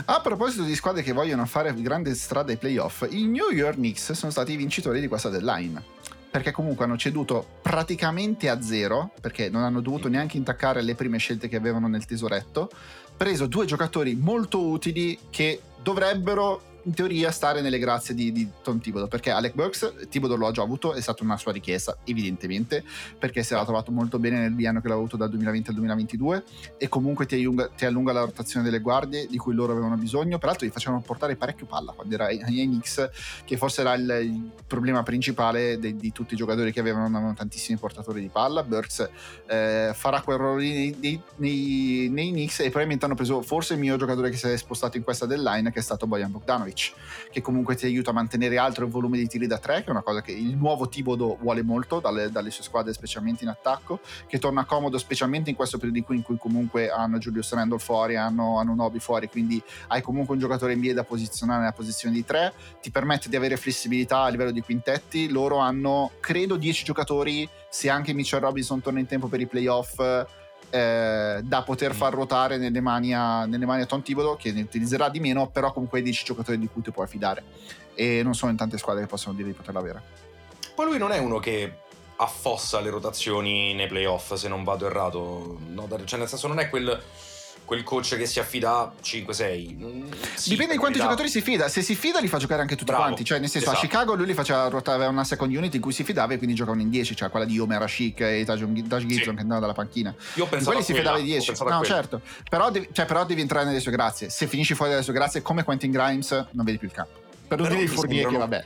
[0.06, 4.12] A proposito di squadre che vogliono fare grande strada ai playoff, i New York Knicks
[4.14, 5.84] sono stati i vincitori di questa deadline.
[6.32, 11.18] Perché comunque hanno ceduto praticamente a zero, perché non hanno dovuto neanche intaccare le prime
[11.18, 12.70] scelte che avevano nel tesoretto,
[13.18, 18.80] preso due giocatori molto utili che dovrebbero in teoria stare nelle grazie di, di Tom
[18.80, 22.84] Thibodeau perché Alec Burks Thibodeau lo ha già avuto è stata una sua richiesta evidentemente
[23.18, 26.44] perché si era trovato molto bene nel biennio che l'ha avuto dal 2020 al 2022
[26.78, 30.38] e comunque ti allunga, ti allunga la rotazione delle guardie di cui loro avevano bisogno.
[30.38, 33.10] Peraltro gli facevano portare parecchio palla quando era ai ai Knicks,
[33.46, 37.34] che forse era il, il problema principale de- di tutti i giocatori che avevano, avevano
[37.34, 38.64] tantissimi portatori di palla.
[38.64, 39.10] Burks
[39.48, 43.74] eh, farà quel ruolo lì nei, nei, nei, nei Knicks e probabilmente hanno preso forse
[43.74, 46.71] il mio giocatore che si è spostato in questa deadline, che è stato Bojan Bogdanovic,
[46.74, 49.92] che comunque ti aiuta a mantenere alto il volume di tiri da tre, che è
[49.92, 54.00] una cosa che il nuovo Thibodeau vuole molto dalle, dalle sue squadre, specialmente in attacco
[54.28, 57.80] che torna comodo specialmente in questo periodo di qui in cui comunque hanno Julius Randle
[57.80, 62.14] fuori, hanno, hanno Nobi fuori, quindi hai comunque un giocatore NBA da posizionare nella posizione
[62.14, 66.84] di tre, ti permette di avere flessibilità a livello di quintetti, loro hanno credo 10
[66.84, 70.00] giocatori, se anche Mitchell Robinson torna in tempo per i playoff,
[70.70, 74.62] eh, da poter far ruotare nelle mani, a, nelle mani a Tom Thibodeau che ne
[74.62, 77.44] utilizzerà di meno, però comunque hai 10 giocatori di cui ti puoi fidare
[77.96, 80.02] e non sono in tante squadre che possono dire di poterla avere.
[80.74, 81.80] Poi lui non è uno che
[82.18, 85.60] affossa le rotazioni nei playoff, se non vado errato.
[85.68, 87.02] No, cioè, nel senso, non è quel,
[87.72, 89.78] quel coach che si affida a 5-6.
[89.78, 91.04] Mm, sì, Dipende di quanti carità.
[91.04, 91.70] giocatori si fida.
[91.70, 93.24] Se si fida, li fa giocare anche tutti Bravo, quanti.
[93.24, 93.86] Cioè, nel senso, esatto.
[93.86, 96.54] a Chicago lui li faceva ruotare una second unit in cui si fidava e quindi
[96.54, 99.08] giocavano in 10, cioè quella di Omer Rashik e Taj Gibson Sì.
[99.08, 100.14] che andavano dalla panchina.
[100.34, 101.46] Io ho Di pensato quelli si fidava in ho 10.
[101.48, 102.22] pensato a No, certo.
[102.50, 104.30] Però devi, cioè, però devi entrare nelle sue grazie.
[104.30, 107.20] Se finisci fuori dalle sue grazie, come Quentin Grimes, non vedi più il campo.
[107.56, 108.66] Per non dire mi Fournier che sembrano- vabbè.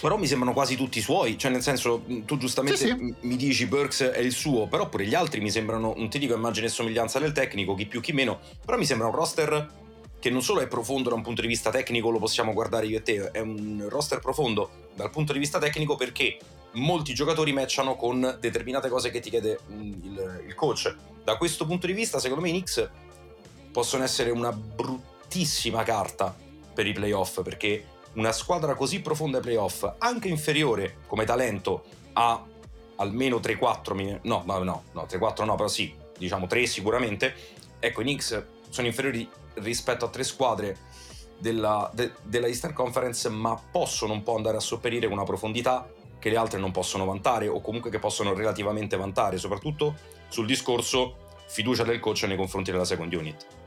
[0.00, 3.14] Però mi sembrano quasi tutti suoi, cioè nel senso, mh, tu giustamente Sì, sì.
[3.20, 6.34] mi dici Burks è il suo, però pure gli altri mi sembrano, non ti dico
[6.34, 9.80] immagine e somiglianza del tecnico, chi più chi meno, però mi sembra un roster
[10.18, 12.98] che non solo è profondo da un punto di vista tecnico, lo possiamo guardare io
[12.98, 16.38] e te, è un roster profondo dal punto di vista tecnico perché
[16.74, 20.94] molti giocatori matchano con determinate cose che ti chiede mm, il, il coach.
[21.24, 22.88] Da questo punto di vista, secondo me i Knicks
[23.72, 26.34] possono essere una bruttissima carta
[26.72, 31.84] per i playoff, perché una squadra così profonda ai playoff, anche inferiore come talento
[32.14, 32.44] a
[32.96, 37.34] almeno 3-4, no, no, no, no 3-4 no, però sì, diciamo 3 sicuramente,
[37.78, 40.76] ecco i Knicks sono inferiori rispetto a tre squadre
[41.38, 46.30] della, de, della Eastern Conference, ma possono un po' andare a sopperire una profondità che
[46.30, 49.96] le altre non possono vantare o comunque che possono relativamente vantare, soprattutto
[50.28, 51.16] sul discorso
[51.48, 53.61] fiducia del coach nei confronti della second unit.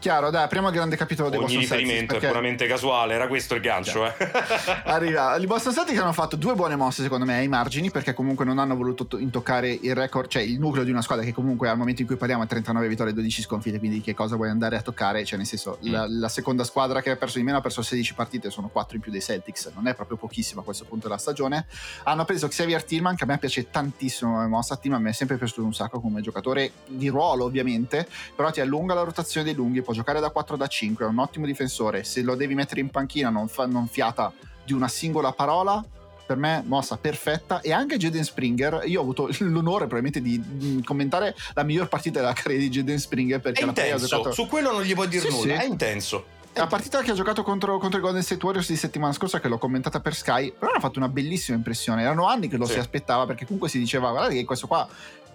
[0.00, 3.28] Chiaro, dai, apriamo il grande capitolo dei Ogni Boston riferimento Celtics, è puramente casuale, era
[3.28, 4.14] questo il gancio, eh.
[4.84, 5.36] Arriva.
[5.36, 8.58] I Boston Celtics hanno fatto due buone mosse, secondo me, ai margini, perché comunque non
[8.58, 11.76] hanno voluto to- intoccare il record, cioè il nucleo di una squadra che comunque al
[11.76, 14.76] momento in cui parliamo ha 39 vittorie e 12 sconfitte, quindi che cosa vuoi andare
[14.76, 15.22] a toccare?
[15.24, 15.92] Cioè, nel senso, Mm.
[15.92, 18.96] la, la seconda squadra che ha perso di meno ha perso 16 partite, sono 4
[18.96, 21.66] in più dei Celtics, non è proprio pochissimo a questo punto della stagione.
[22.04, 25.36] Hanno preso Xavier Tillman, che a me piace tantissimo come mossa, Tillman mi è sempre
[25.36, 29.82] piaciuto un sacco come giocatore di ruolo, ovviamente, però ti allunga la rotazione dei lunghi,
[29.90, 32.90] può giocare da 4 da 5, è un ottimo difensore, se lo devi mettere in
[32.90, 34.32] panchina non, fa- non fiata
[34.64, 35.84] di una singola parola,
[36.24, 40.40] per me mossa perfetta e anche Jaden Springer io ho avuto l'onore probabilmente di,
[40.76, 44.30] di commentare la miglior partita della carriera di Jaden Springer perché È ha intenso, giocato
[44.32, 45.60] su quello non gli puoi dire Sì, nulla, sì.
[45.60, 46.24] è intenso.
[46.52, 49.48] la partita che ha giocato contro, contro i Golden State Warriors di settimana scorsa che
[49.48, 52.74] l'ho commentata per Sky però hanno fatto una bellissima impressione erano anni che lo Sì.
[52.74, 54.86] si aspettava perché comunque si diceva guardate che questo qua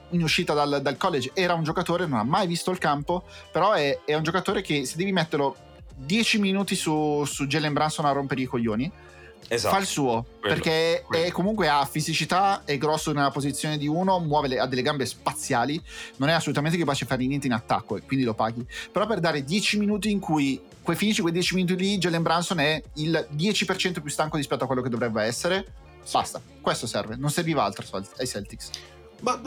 [0.10, 3.74] in uscita dal, dal college era un giocatore non ha mai visto il campo però
[3.74, 5.56] è, è un giocatore che se devi metterlo
[5.96, 8.92] 10 minuti su, su Jalen Branson a rompere i coglioni
[9.48, 9.76] Esatto.
[9.76, 11.26] fa il suo Quello, perché quello.
[11.26, 15.06] È, comunque ha fisicità, è grosso nella posizione di uno, muove le- ha delle gambe
[15.06, 15.82] spaziali,
[16.18, 18.66] non è assolutamente capace di fare niente in attacco e quindi lo paghi.
[18.92, 22.60] Però per dare 10 minuti in cui que- finisci quei 10 minuti lì, Jalen Branson
[22.60, 25.66] è il 10% più stanco rispetto a quello che dovrebbe essere.
[26.12, 27.86] Basta, questo serve, non serviva altro
[28.18, 28.70] ai Celtics.
[29.22, 29.42] Ma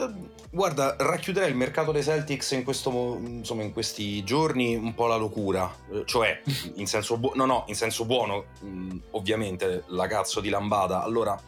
[0.49, 5.15] guarda, racchiuderei il mercato dei Celtics in, questo, insomma, in questi giorni un po' la
[5.15, 5.73] locura.
[5.91, 6.41] Eh, Cioè,
[6.75, 11.03] in senso buono, no, no, in senso buono, mh, ovviamente, la cazzo di lambada.
[11.03, 11.39] Allora,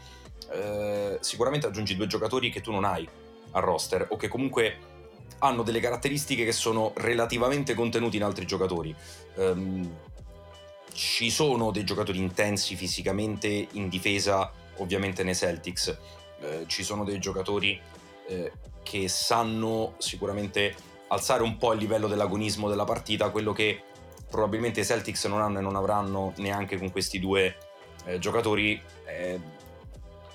[0.51, 3.07] eh, sicuramente aggiungi due giocatori che tu non hai
[3.51, 4.77] al roster o che comunque
[5.39, 8.95] hanno delle caratteristiche che sono relativamente contenute in altri giocatori.
[9.35, 9.95] Ehm,
[10.93, 15.97] ci sono dei giocatori intensi fisicamente in difesa, ovviamente nei Celtics.
[16.41, 17.79] Eh, ci sono dei giocatori
[18.31, 18.51] eh,
[18.83, 20.75] che sanno sicuramente
[21.07, 23.83] alzare un po' il livello dell'agonismo della partita, quello che
[24.29, 27.55] probabilmente i Celtics non hanno e non avranno neanche con questi due
[28.05, 28.81] eh, giocatori.
[29.05, 29.59] eh,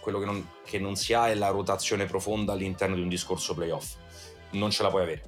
[0.06, 3.54] quello che non, che non si ha è la rotazione profonda all'interno di un discorso
[3.54, 3.96] playoff.
[4.50, 5.22] Non ce la puoi avere.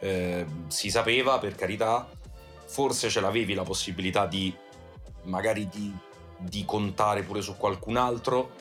[0.00, 2.08] Eh, si sapeva, per carità,
[2.64, 4.54] forse ce l'avevi la possibilità di
[5.24, 5.94] magari di,
[6.38, 8.52] di contare pure su qualcun altro.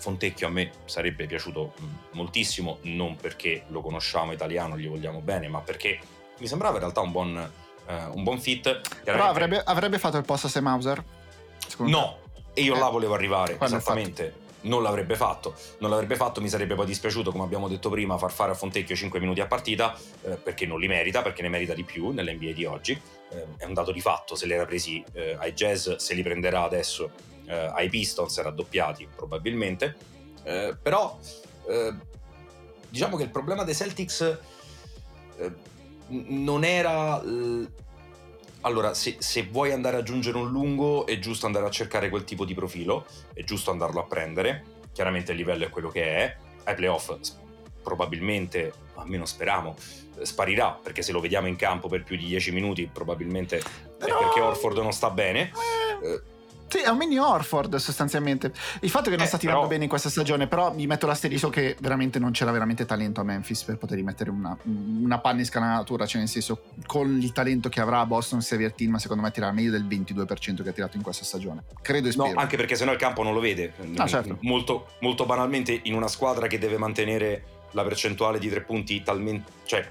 [0.00, 1.74] Fontecchio a me sarebbe piaciuto
[2.12, 5.98] moltissimo, non perché lo conosciamo italiano, gli vogliamo bene, ma perché
[6.38, 7.52] mi sembrava in realtà un buon,
[7.86, 8.80] eh, un buon fit.
[9.04, 11.04] Però avrebbe, avrebbe fatto il posto a Sam Hauser?
[11.78, 12.18] No,
[12.54, 14.48] e io Eh, là volevo arrivare, quello esattamente.
[14.62, 18.30] Non l'avrebbe fatto, non l'avrebbe fatto, mi sarebbe poi dispiaciuto, come abbiamo detto prima, far
[18.30, 21.72] fare a Fontecchio 5 minuti a partita, eh, perché non li merita, perché ne merita
[21.72, 23.00] di più nell'NBA di oggi.
[23.30, 26.22] Eh, è un dato di fatto, se li era presi eh, ai Jazz, se li
[26.22, 27.10] prenderà adesso
[27.50, 29.96] eh, ai Pistons, raddoppiati probabilmente.
[30.44, 31.18] Eh, però
[31.68, 31.92] eh,
[32.88, 34.38] diciamo che il problema dei Celtics
[35.36, 35.52] eh,
[36.06, 37.20] non era...
[38.62, 42.24] allora, se, se vuoi andare ad aggiungere un lungo, è giusto andare a cercare quel
[42.24, 44.64] tipo di profilo, è giusto andarlo a prendere.
[44.92, 46.36] Chiaramente il livello è quello che è.
[46.64, 47.16] Ai playoff,
[47.82, 49.74] probabilmente, almeno speriamo,
[50.22, 53.62] sparirà, perché se lo vediamo in campo per più di 10 minuti, probabilmente
[53.98, 55.52] Però- è perché Orford non sta bene.
[56.02, 56.22] Eh, Eh,
[56.70, 58.52] Sì, è un mini Orford sostanzialmente.
[58.80, 61.06] Il fatto che non Eh, sta tirando però- bene in questa stagione, però mi metto
[61.08, 65.40] l'asterisco che veramente non c'era veramente talento a Memphis per poter mettere una, una panna
[65.40, 69.30] in scanalatura, cioè nel senso con il talento che avrà Boston Xavier Tillman secondo me
[69.32, 71.64] tirerà meglio del 22% che ha tirato in questa stagione.
[71.82, 72.38] Credo e No, spero.
[72.40, 73.72] anche perché sennò il campo non lo vede.
[73.96, 74.38] Ah, certo.
[74.42, 79.50] molto, molto banalmente, in una squadra che deve mantenere la percentuale di tre punti talmente.
[79.64, 79.84] cioè,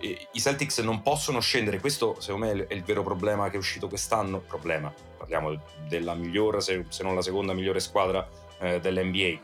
[0.00, 1.80] eh, i Celtics non possono scendere.
[1.80, 4.38] Questo, secondo me, è il vero problema che è uscito quest'anno.
[4.40, 8.26] Problema, parliamo della migliore, se, se non la seconda migliore squadra
[8.58, 9.38] eh, dell'NBA.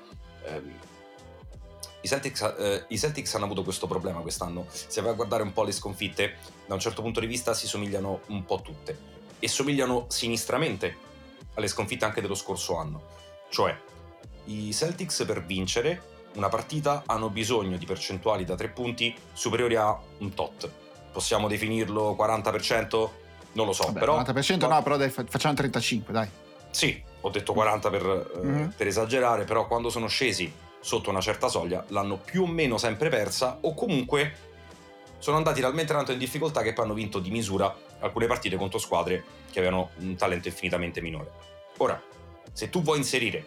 [0.45, 0.79] Ehm,
[2.01, 4.66] i Celtics, eh, I Celtics hanno avuto questo problema quest'anno.
[4.70, 7.66] Se vai a guardare un po' le sconfitte, da un certo punto di vista si
[7.66, 9.14] somigliano un po' tutte.
[9.39, 10.97] E somigliano sinistramente
[11.55, 13.03] alle sconfitte anche dello scorso anno.
[13.51, 13.77] Cioè,
[14.45, 19.99] i Celtics per vincere una partita hanno bisogno di percentuali da tre punti superiori a
[20.18, 20.70] un tot.
[21.12, 23.24] Possiamo definirlo 40%?
[23.57, 24.21] Non lo so, Vabbè, però...
[24.21, 26.29] 90% no, però dai, fa- facciamo 35, dai.
[26.71, 28.75] Sì, ho detto 40 per, eh, Mhm.
[28.77, 33.09] per esagerare, però quando sono scesi sotto una certa soglia l'hanno più o meno sempre
[33.09, 34.37] persa o comunque
[35.19, 38.79] sono andati talmente tanto in difficoltà che poi hanno vinto di misura alcune partite contro
[38.79, 41.31] squadre che avevano un talento infinitamente minore.
[41.79, 42.01] Ora,
[42.53, 43.47] se tu vuoi inserire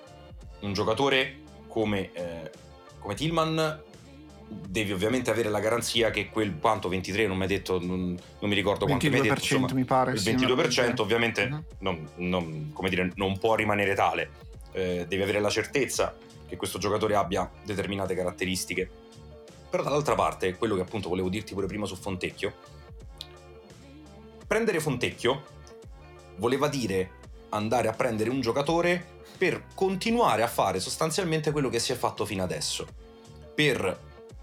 [0.62, 2.52] un giocatore come, eh,
[2.98, 3.84] come Tillman,
[4.50, 8.50] devi ovviamente avere la garanzia che quel quanto 23, non mi hai detto, non, non
[8.50, 10.12] mi ricordo quanto mi hai detto, 22% insomma, mi pare.
[10.14, 11.64] il sì, 22% una- ovviamente Mhm.
[11.80, 14.30] non, non- come dire, non può rimanere tale.
[14.72, 16.16] Eh, devi avere la certezza
[16.48, 18.90] che questo giocatore abbia determinate caratteristiche.
[19.70, 22.54] Però dall'altra parte, quello che appunto volevo dirti pure prima su Fontecchio,
[24.48, 25.44] prendere Fontecchio
[26.38, 27.12] voleva dire
[27.50, 32.26] andare a prendere un giocatore per continuare a fare sostanzialmente quello che si è fatto
[32.26, 32.88] fino adesso.
[33.56, 34.00] Per,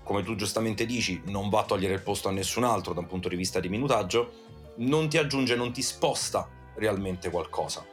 [0.06, 3.06] come tu giustamente dici, non va a togliere il posto a nessun altro da un
[3.06, 4.44] punto di vista di minutaggio,
[4.76, 7.84] non ti aggiunge, non ti sposta realmente qualcosa.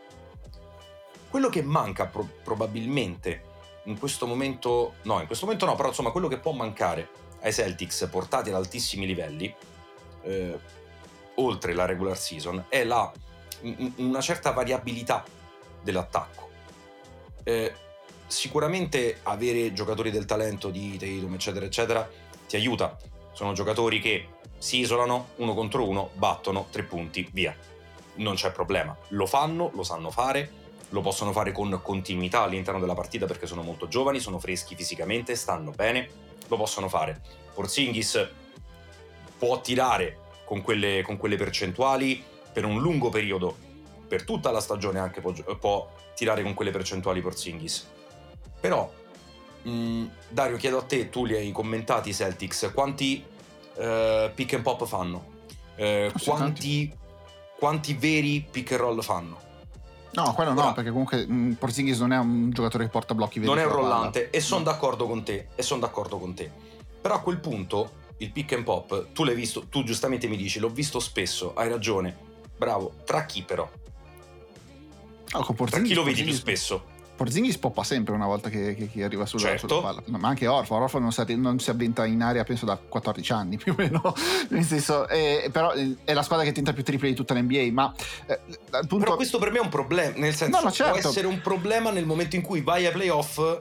[1.28, 3.51] Quello che manca pro- probabilmente
[3.86, 7.09] in questo momento, no, in questo momento no, però insomma quello che può mancare
[7.41, 9.53] ai Celtics portati ad altissimi livelli,
[10.22, 10.59] eh,
[11.38, 13.11] oltre la regular season, è la,
[13.61, 15.24] un- una certa variabilità
[15.82, 16.49] dell'attacco.
[17.43, 17.74] Eh,
[18.34, 22.09] sicuramente avere giocatori del talento di Tatum, eccetera, eccetera,
[22.47, 22.97] ti aiuta.
[23.31, 24.27] Sono giocatori che
[24.57, 27.55] si isolano uno contro uno, battono tre punti, via.
[28.15, 28.95] Non c'è problema.
[29.09, 30.51] Lo fanno, lo sanno fare,
[30.89, 35.36] lo possono fare con continuità all'interno della partita perché sono molto giovani, sono freschi fisicamente,
[35.36, 36.09] stanno bene,
[36.47, 37.21] lo possono fare.
[37.53, 38.29] Porzingis
[39.38, 43.55] può tirare con quelle, con quelle percentuali per un lungo periodo,
[44.07, 47.91] per tutta la stagione anche può, può tirare con quelle percentuali Porzingis.
[48.64, 48.89] Però,
[49.64, 53.22] mh, Dario, chiedo a te, tu li hai commentati i Celtics, quanti
[53.76, 55.32] eh, pick and pop fanno?
[55.76, 56.95] Sì, quanti,
[57.59, 59.38] quanti veri pick and roll fanno?
[60.11, 63.39] No, quello no, Ora- perché comunque mh, Porzingis non è un giocatore che porta blocchi
[63.39, 63.51] veri.
[63.51, 64.72] non è un rollante e sono No.
[64.72, 66.49] d'accordo con te e sono d'accordo con te
[67.01, 70.59] però a quel punto il pick and pop tu l'hai visto tu giustamente mi dici
[70.59, 72.16] l'ho visto spesso hai ragione
[72.55, 76.86] bravo tra chi però No, con tra Porzingis, chi lo vedi più Porzingis- spesso
[77.16, 79.68] Porzingis poppa sempre una volta che, che- che arriva sulla, Certo.
[79.68, 80.03] sulla palla.
[80.18, 80.82] Ma anche Orford.
[80.82, 84.14] Orford non si, non si avventa in aria, penso, da 14 anni più o meno.
[84.49, 87.70] Nel senso, eh, però eh, è la squadra che tenta più triple di tutta l'NBA.
[87.72, 87.93] Ma
[88.26, 88.39] eh,
[88.88, 88.97] punto.
[88.97, 90.99] però questo per me è un problema nel senso No, no, certo.
[90.99, 93.59] può essere un problema nel momento in cui vai ai playoff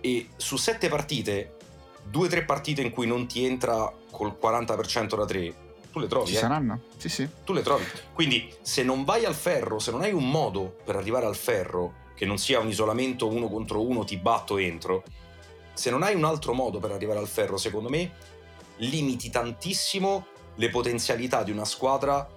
[0.00, 1.56] e su sette partite
[2.04, 5.54] due o tre partite in cui non ti entra col 40% da tre
[5.92, 6.38] tu le trovi Ci eh?
[6.38, 6.80] saranno?
[6.96, 7.28] Sì, sì.
[7.44, 7.84] tu le trovi.
[8.12, 11.94] Quindi se non vai al ferro, se non hai un modo per arrivare al ferro,
[12.20, 15.04] che non sia un isolamento uno contro uno, ti batto entro,
[15.72, 18.12] se non hai un altro modo per arrivare al ferro, secondo me
[18.76, 22.28] limiti tantissimo le potenzialità di una squadra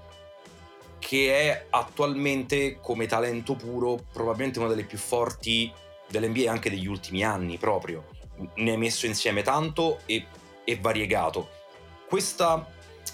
[1.00, 5.70] che è attualmente come talento puro probabilmente una delle più forti
[6.08, 8.06] dell'NBA anche degli ultimi anni proprio.
[8.56, 10.28] Ne hai messo insieme tanto e,
[10.64, 11.50] e variegato.
[12.08, 12.66] Questa,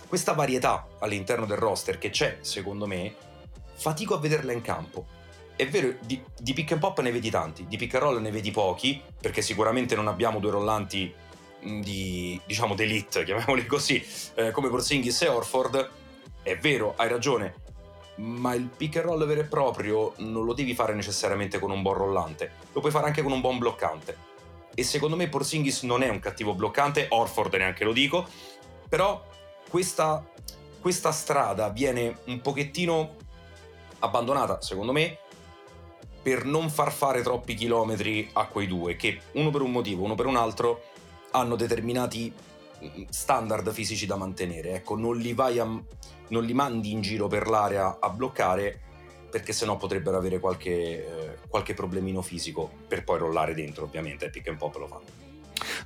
[0.07, 3.15] questa varietà all'interno del roster che c'è, secondo me,
[3.73, 5.17] fatico a vederla in campo.
[5.59, 8.31] È vero, di, di pick and pop ne vedi tanti, di pick and roll ne
[8.31, 11.13] vedi pochi, perché sicuramente non abbiamo due rollanti
[11.59, 14.01] mh, di, diciamo, d'elite, chiamiamoli così,
[14.35, 15.89] eh, come Porzingis e Orford.
[16.41, 17.55] È vero, hai ragione,
[18.15, 21.81] ma il pick and roll vero e proprio non lo devi fare necessariamente con un
[21.81, 24.15] buon rollante, lo puoi fare anche con un buon bloccante.
[24.73, 28.25] E secondo me Porzingis non è un cattivo bloccante, Orford neanche lo dico,
[28.87, 29.21] però
[29.67, 30.25] questa,
[30.79, 33.17] questa strada viene un pochettino
[33.99, 35.17] abbandonata, secondo me,
[36.21, 40.15] per non far fare troppi chilometri a quei due, che uno per un motivo, uno
[40.15, 40.83] per un altro,
[41.31, 42.31] hanno determinati
[42.83, 44.73] mm, standard fisici da mantenere.
[44.73, 48.81] Ecco, non li vai a, non li mandi in giro per l'area a bloccare
[49.29, 54.29] perché sennò potrebbero avere qualche, eh, qualche problemino fisico per poi rollare dentro, ovviamente, e
[54.29, 55.28] pick and pop lo fanno.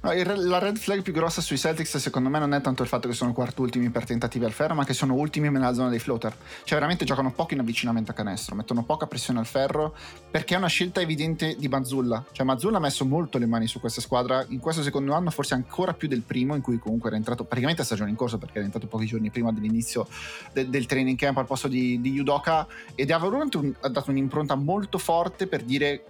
[0.01, 2.87] No, il- la red flag più grossa sui Celtics secondo me non è tanto il
[2.89, 5.99] fatto che sono quartultimi per tentativi al ferro, ma che sono ultimi nella zona dei
[5.99, 6.35] floater.
[6.63, 9.95] Cioè veramente giocano poco in avvicinamento a canestro, mettono poca pressione al ferro
[10.29, 12.23] perché è una scelta evidente di Mazzulla.
[12.31, 15.53] Cioè Mazzulla ha messo molto le mani su questa squadra in questo secondo anno, forse
[15.53, 18.57] ancora più del primo in cui comunque era entrato praticamente a stagione in corso perché
[18.57, 20.07] era entrato pochi giorni prima dell'inizio
[20.53, 22.65] de- del training camp al posto di, di Yudoka
[22.95, 26.03] ed ha dato un'impronta molto forte per dire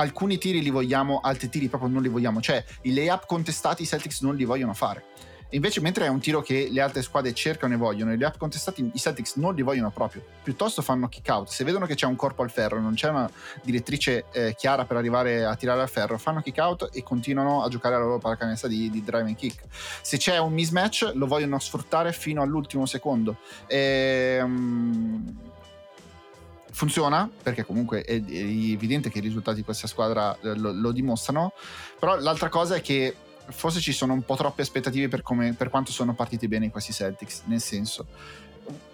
[0.00, 2.40] alcuni tiri li vogliamo, altri tiri proprio non li vogliamo.
[2.40, 5.04] Cioè, i layup contestati i Celtics non li vogliono fare.
[5.52, 8.88] Invece, mentre è un tiro che le altre squadre cercano e vogliono, i layup contestati
[8.92, 10.24] i Celtics non li vogliono proprio.
[10.42, 11.48] Piuttosto fanno kick out.
[11.48, 13.28] Se vedono che c'è un corpo al ferro, non c'è una
[13.62, 17.68] direttrice eh, chiara per arrivare a tirare al ferro, fanno kick out e continuano a
[17.68, 19.64] giocare la loro pallacanestro di, di drive and kick.
[20.02, 23.38] Se c'è un mismatch, lo vogliono sfruttare fino all'ultimo secondo.
[23.66, 25.48] Ehm
[26.70, 30.92] funziona perché comunque è, è evidente che i risultati di questa squadra eh, lo, lo
[30.92, 31.52] dimostrano,
[31.98, 33.14] però l'altra cosa è che
[33.48, 36.92] forse ci sono un po' troppe aspettative per, come, per quanto sono partiti bene questi
[36.92, 38.06] Celtics, nel senso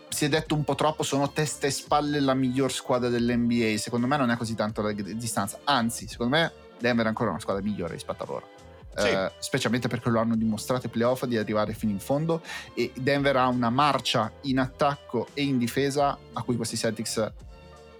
[0.08, 3.76] si è detto un po' troppo, sono testa e spalle la miglior squadra dell'NBA.
[3.76, 5.58] Secondo me non è così tanto la distanza.
[5.64, 8.48] Anzi, secondo me Denver è ancora una squadra migliore rispetto a loro.
[8.96, 9.08] Sì.
[9.08, 12.40] Eh, specialmente perché lo hanno dimostrato ai playoff di arrivare fino in fondo
[12.72, 17.32] e Denver ha una marcia in attacco e in difesa a cui questi Celtics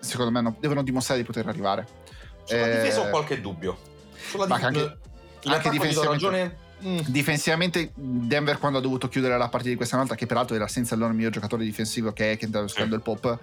[0.07, 1.86] secondo me no, devono dimostrare di poter arrivare.
[2.44, 3.76] Sulla Eh, difesa ho qualche dubbio.
[4.16, 4.96] Sulla ma dif- anche-
[5.44, 6.57] anche difensivamente- ragione.
[6.84, 6.98] Mm.
[7.07, 10.92] Difensivamente Denver quando ha dovuto chiudere la partita di questa volta che peraltro era senza
[10.94, 12.82] il loro miglior giocatore difensivo che è Kendall Sì.
[12.82, 13.38] il Pop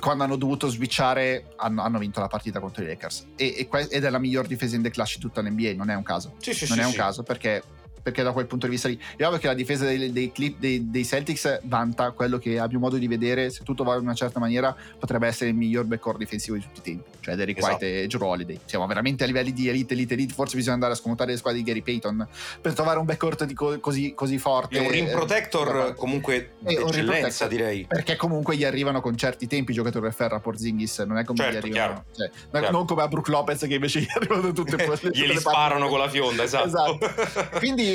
[0.00, 4.02] quando hanno dovuto switchare hanno, hanno vinto la partita contro i Lakers e, e ed
[4.04, 6.52] è la miglior difesa in the clash di tutta l'NBA non è un caso Sì,
[6.52, 7.62] sì, non sì, è un caso perché,
[8.04, 10.58] perché da quel punto di vista lì è ovvio che la difesa dei, dei, Clip-
[10.58, 14.12] dei- dei Celtics vanta quello che abbia modo di vedere se tutto va in una
[14.14, 17.72] certa maniera potrebbe essere il miglior backcourt difensivo di tutti i tempi cioè Derrick Esatto.
[17.76, 20.92] White e Drew Holiday siamo veramente a livelli di elite elite elite forse bisogna andare
[20.92, 22.28] a scomodare le squadre di Gary Payton
[22.60, 26.52] per trovare un backcourt co- così, così forte È un rim Eh, protector eh, comunque
[26.58, 27.86] d'eccellenza direi.
[27.88, 31.24] perché comunque gli arrivano con certi tempi i giocatori del ferro a Porzingis non è
[31.24, 32.76] come Certo, gli arrivano cioè, non- Chiaro.
[32.76, 35.38] non come a Brook Lopez che invece gli arrivano tutte, tutte Glieli parti.
[35.40, 36.98] sparano con la fionda, esatto.
[37.58, 37.93] quindi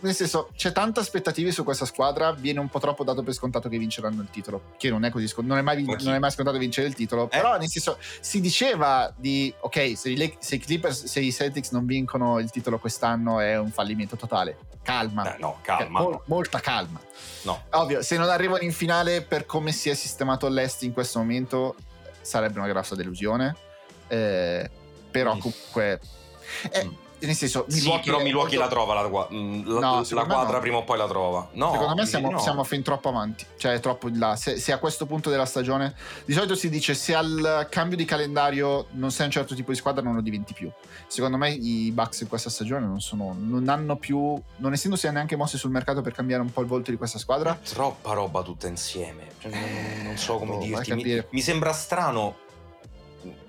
[0.00, 3.68] nel senso c'è tante aspettative su questa squadra viene un po' troppo dato per scontato
[3.68, 6.56] che vinceranno il titolo che non è così scon- non vin- non è mai scontato
[6.56, 7.28] vincere il titolo Eh?
[7.28, 11.32] però nel senso si diceva di ok se i, Lake- se i Clippers se i
[11.32, 16.00] Celtics non vincono il titolo quest'anno è un fallimento totale calma Eh, no, calma.
[16.00, 17.00] Mol- molta calma
[17.42, 17.62] No.
[17.70, 21.76] Ovvio, se non arrivano in finale per come si è sistemato l'Est in questo momento,
[22.20, 23.56] sarebbe una grossa delusione.
[24.08, 24.68] Eh,
[25.10, 26.00] però comunque...
[26.70, 26.92] eh, Mm.
[27.20, 30.24] Nel senso, Sì, Milwaukee però è Milwaukee molto- la trova la, mm, la- No, la
[30.24, 30.60] quadra no.
[30.60, 31.48] prima o poi la trova.
[31.52, 32.38] No, Secondo me siamo, no.
[32.38, 34.36] siamo fin troppo avanti, cioè troppo in là.
[34.36, 35.94] Se, se a questo punto della stagione,
[36.24, 39.76] di solito si dice se al cambio di calendario non sei un certo tipo di
[39.76, 40.70] squadra non lo diventi più.
[41.06, 45.36] Secondo me i Bucks in questa stagione non sono, non hanno più, non essendosi neanche
[45.36, 48.66] mossi sul mercato per cambiare un po' il volto di questa squadra, Troppa roba tutta
[48.68, 49.28] insieme.
[49.38, 50.94] Cioè, non, non so come a dirti.
[50.94, 52.36] Mi, mi sembra strano.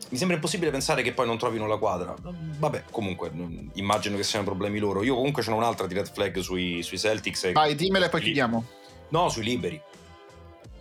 [0.10, 2.16] Mi sembra impossibile pensare che poi non trovino la quadra.
[2.20, 5.04] Vabbè, comunque, mm, immagino che siano problemi loro.
[5.04, 7.52] Io comunque ce n'ho un'altra di red flag sui, sui Celtics.
[7.54, 8.66] vai dimmela e poi chiudiamo.
[9.10, 9.80] No, sui liberi.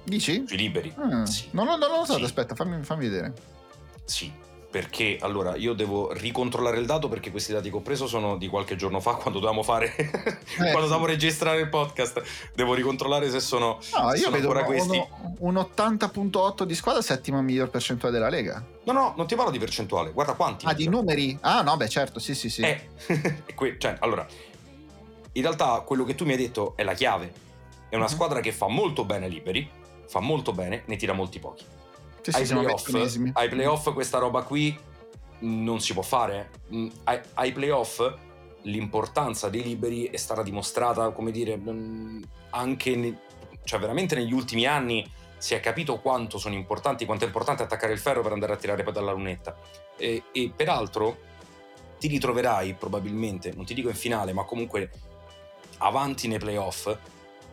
[0.05, 0.45] Dici?
[0.47, 0.93] Sui liberi.
[0.97, 1.49] Ah, Sì.
[1.51, 2.23] Non, lo- non lo so, Sì.
[2.25, 3.35] aspetta, fammi, fammi vedere.
[4.05, 4.33] Sì,
[4.71, 8.49] perché allora io devo ricontrollare il dato perché questi dati che ho preso sono di
[8.49, 10.71] qualche giorno fa quando dovevamo fare quando sì.
[10.73, 12.23] dovevamo registrare il podcast.
[12.55, 15.03] Devo ricontrollare se sono, No, se io sono vedo ancora questi.
[15.39, 18.63] un 80.8 di squadra, settima miglior percentuale della Lega.
[18.85, 20.67] No, no, non ti parlo di percentuale, guarda quanti.
[20.67, 21.37] Ah, di numeri?
[21.41, 22.63] Ah, no, beh, certo, sì, sì, sì.
[22.63, 22.89] Eh,
[23.79, 24.27] cioè, allora,
[25.33, 27.33] in realtà quello che tu mi hai detto è la chiave.
[27.89, 28.11] È una Mhm.
[28.11, 29.69] squadra che fa molto bene liberi,
[30.07, 31.65] fa molto bene, ne tira molti pochi.
[32.29, 32.83] Sì, sì, ai, siamo playoff,
[33.33, 34.79] ai playoff questa roba qui
[35.41, 36.51] non si può fare.
[36.75, 38.01] Mm, Ai, ai playoff
[38.63, 43.19] l'importanza dei liberi è stata dimostrata, come dire, mm, anche ne-
[43.65, 47.93] cioè veramente negli ultimi anni si è capito quanto sono importanti, quanto è importante attaccare
[47.93, 49.57] il ferro per andare a tirare poi dalla lunetta.
[49.97, 51.17] E, e peraltro
[51.99, 54.91] ti ritroverai probabilmente, non ti dico in finale, ma comunque
[55.79, 56.95] avanti nei playoff,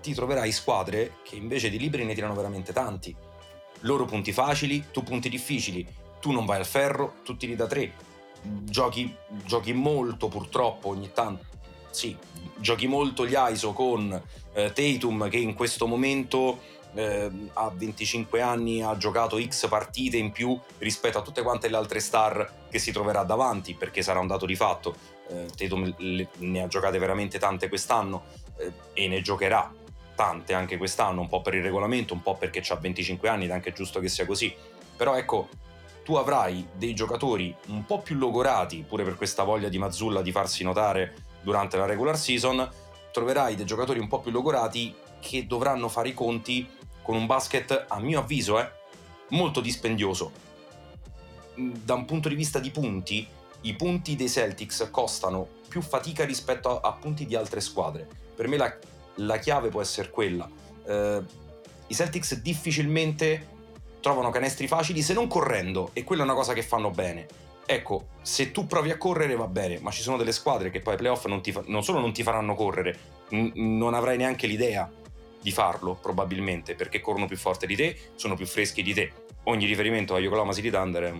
[0.02, 3.16] ti troverai squadre che invece di liberi ne tirano veramente tanti.
[3.86, 5.86] Loro punti facili, tu punti difficili,
[6.20, 7.94] tu non vai al ferro, tu tiri da tre.
[8.42, 11.46] Giochi, giochi molto purtroppo ogni tanto.
[11.92, 12.18] Sì,
[12.58, 14.12] giochi molto gli ISO con
[14.54, 16.60] eh, Tatum che in questo momento
[16.96, 21.78] eh, a 25 anni ha giocato X partite in più rispetto a tutte quante le
[21.78, 24.96] altre star che si troverà davanti perché sarà un dato di fatto.
[25.28, 25.94] Eh, Tatum
[26.38, 28.24] ne ha giocate veramente tante quest'anno
[28.58, 29.72] eh, e ne giocherà
[30.16, 33.52] tante anche quest'anno, un po' per il regolamento, un po' perché ha 25 anni ed
[33.52, 34.54] è anche giusto che sia così.
[34.96, 35.50] Però ecco,
[36.04, 40.32] tu avrai dei giocatori un po' più logorati, pure per questa voglia di Mazzulla di
[40.32, 42.68] farsi notare durante la regular season,
[43.12, 46.68] troverai dei giocatori un po' più logorati che dovranno fare i conti
[47.02, 48.70] con un basket, a mio avviso, eh,
[49.30, 50.32] molto dispendioso.
[51.60, 53.28] Mm, Da un punto di vista di punti,
[53.62, 58.08] i punti dei Celtics costano più fatica rispetto a, a punti di altre squadre.
[58.36, 58.78] Per me la,
[59.16, 60.50] la chiave può essere quella.
[60.86, 61.22] Eh,
[61.88, 63.54] I Celtics difficilmente
[64.02, 67.26] trovano canestri facili se non correndo, e quella è una cosa che fanno bene.
[67.66, 70.94] Ecco, se tu provi a correre va bene, ma ci sono delle squadre che poi
[70.94, 72.98] ai playoff non, ti fa- non solo non ti faranno correre,
[73.30, 74.88] n- non avrai neanche l'idea
[75.42, 79.12] di farlo, probabilmente, perché corrono più forte di te, sono più freschi di te.
[79.46, 81.14] Ogni riferimento a Yokohama City Thunder è,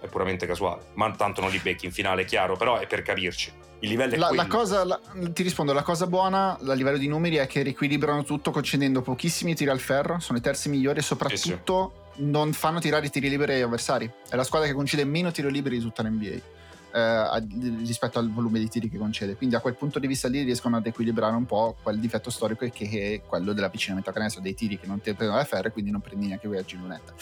[0.00, 3.52] è puramente casuale, ma tanto non li becchi in finale, chiaro, però è per capirci.
[3.80, 5.00] Il livello è La, la cosa, la-
[5.32, 9.54] ti rispondo, la cosa buona a livello di numeri è che riequilibrano tutto concedendo pochissimi
[9.54, 13.54] tiri al ferro, sono i terzi migliori e soprattutto non fanno tirare i tiri liberi
[13.54, 14.10] agli avversari.
[14.28, 16.56] È la squadra che concede meno tiri liberi di tutta l'NBA
[16.98, 17.46] eh,
[17.84, 19.36] rispetto al volume di tiri che concede.
[19.36, 22.68] Quindi a quel punto di vista lì riescono ad equilibrare un po' quel difetto storico
[22.68, 22.86] che
[23.22, 26.00] è quello dell'avvicinamento a canestro, dei tiri che non ti prendono le ferre, quindi non
[26.00, 27.12] prendi neanche quei a lunetta.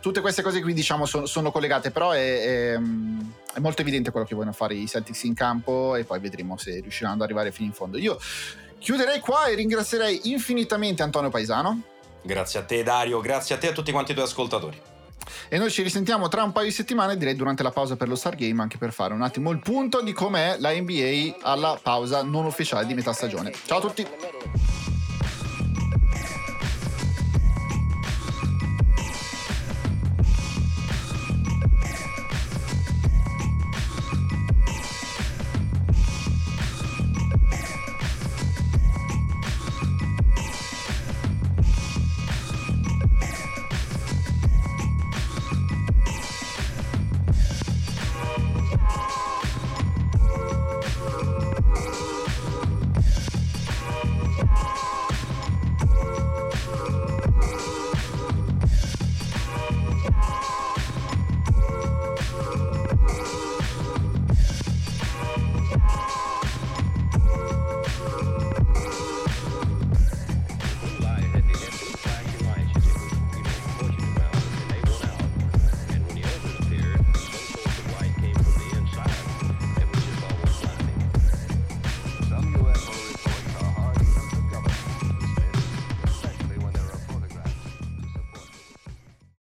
[0.00, 4.26] Tutte queste cose qui diciamo sono, sono collegate, però è, è, è, molto evidente quello
[4.26, 7.66] che vogliono fare i Celtics in campo e poi vedremo se riusciranno ad arrivare fino
[7.66, 7.98] in fondo.
[7.98, 8.18] Io
[8.78, 11.82] chiuderei qua e ringrazierei infinitamente Antonio Paisano.
[12.22, 14.92] Grazie a te Dario, grazie a te e a tutti quanti i tuoi ascoltatori.
[15.48, 18.14] E noi ci risentiamo tra un paio di settimane, direi durante la pausa per lo
[18.14, 22.22] Star Game, anche per fare un attimo il punto di com'è la NBA alla pausa
[22.22, 23.52] non ufficiale di metà stagione.
[23.64, 24.83] Ciao a tutti!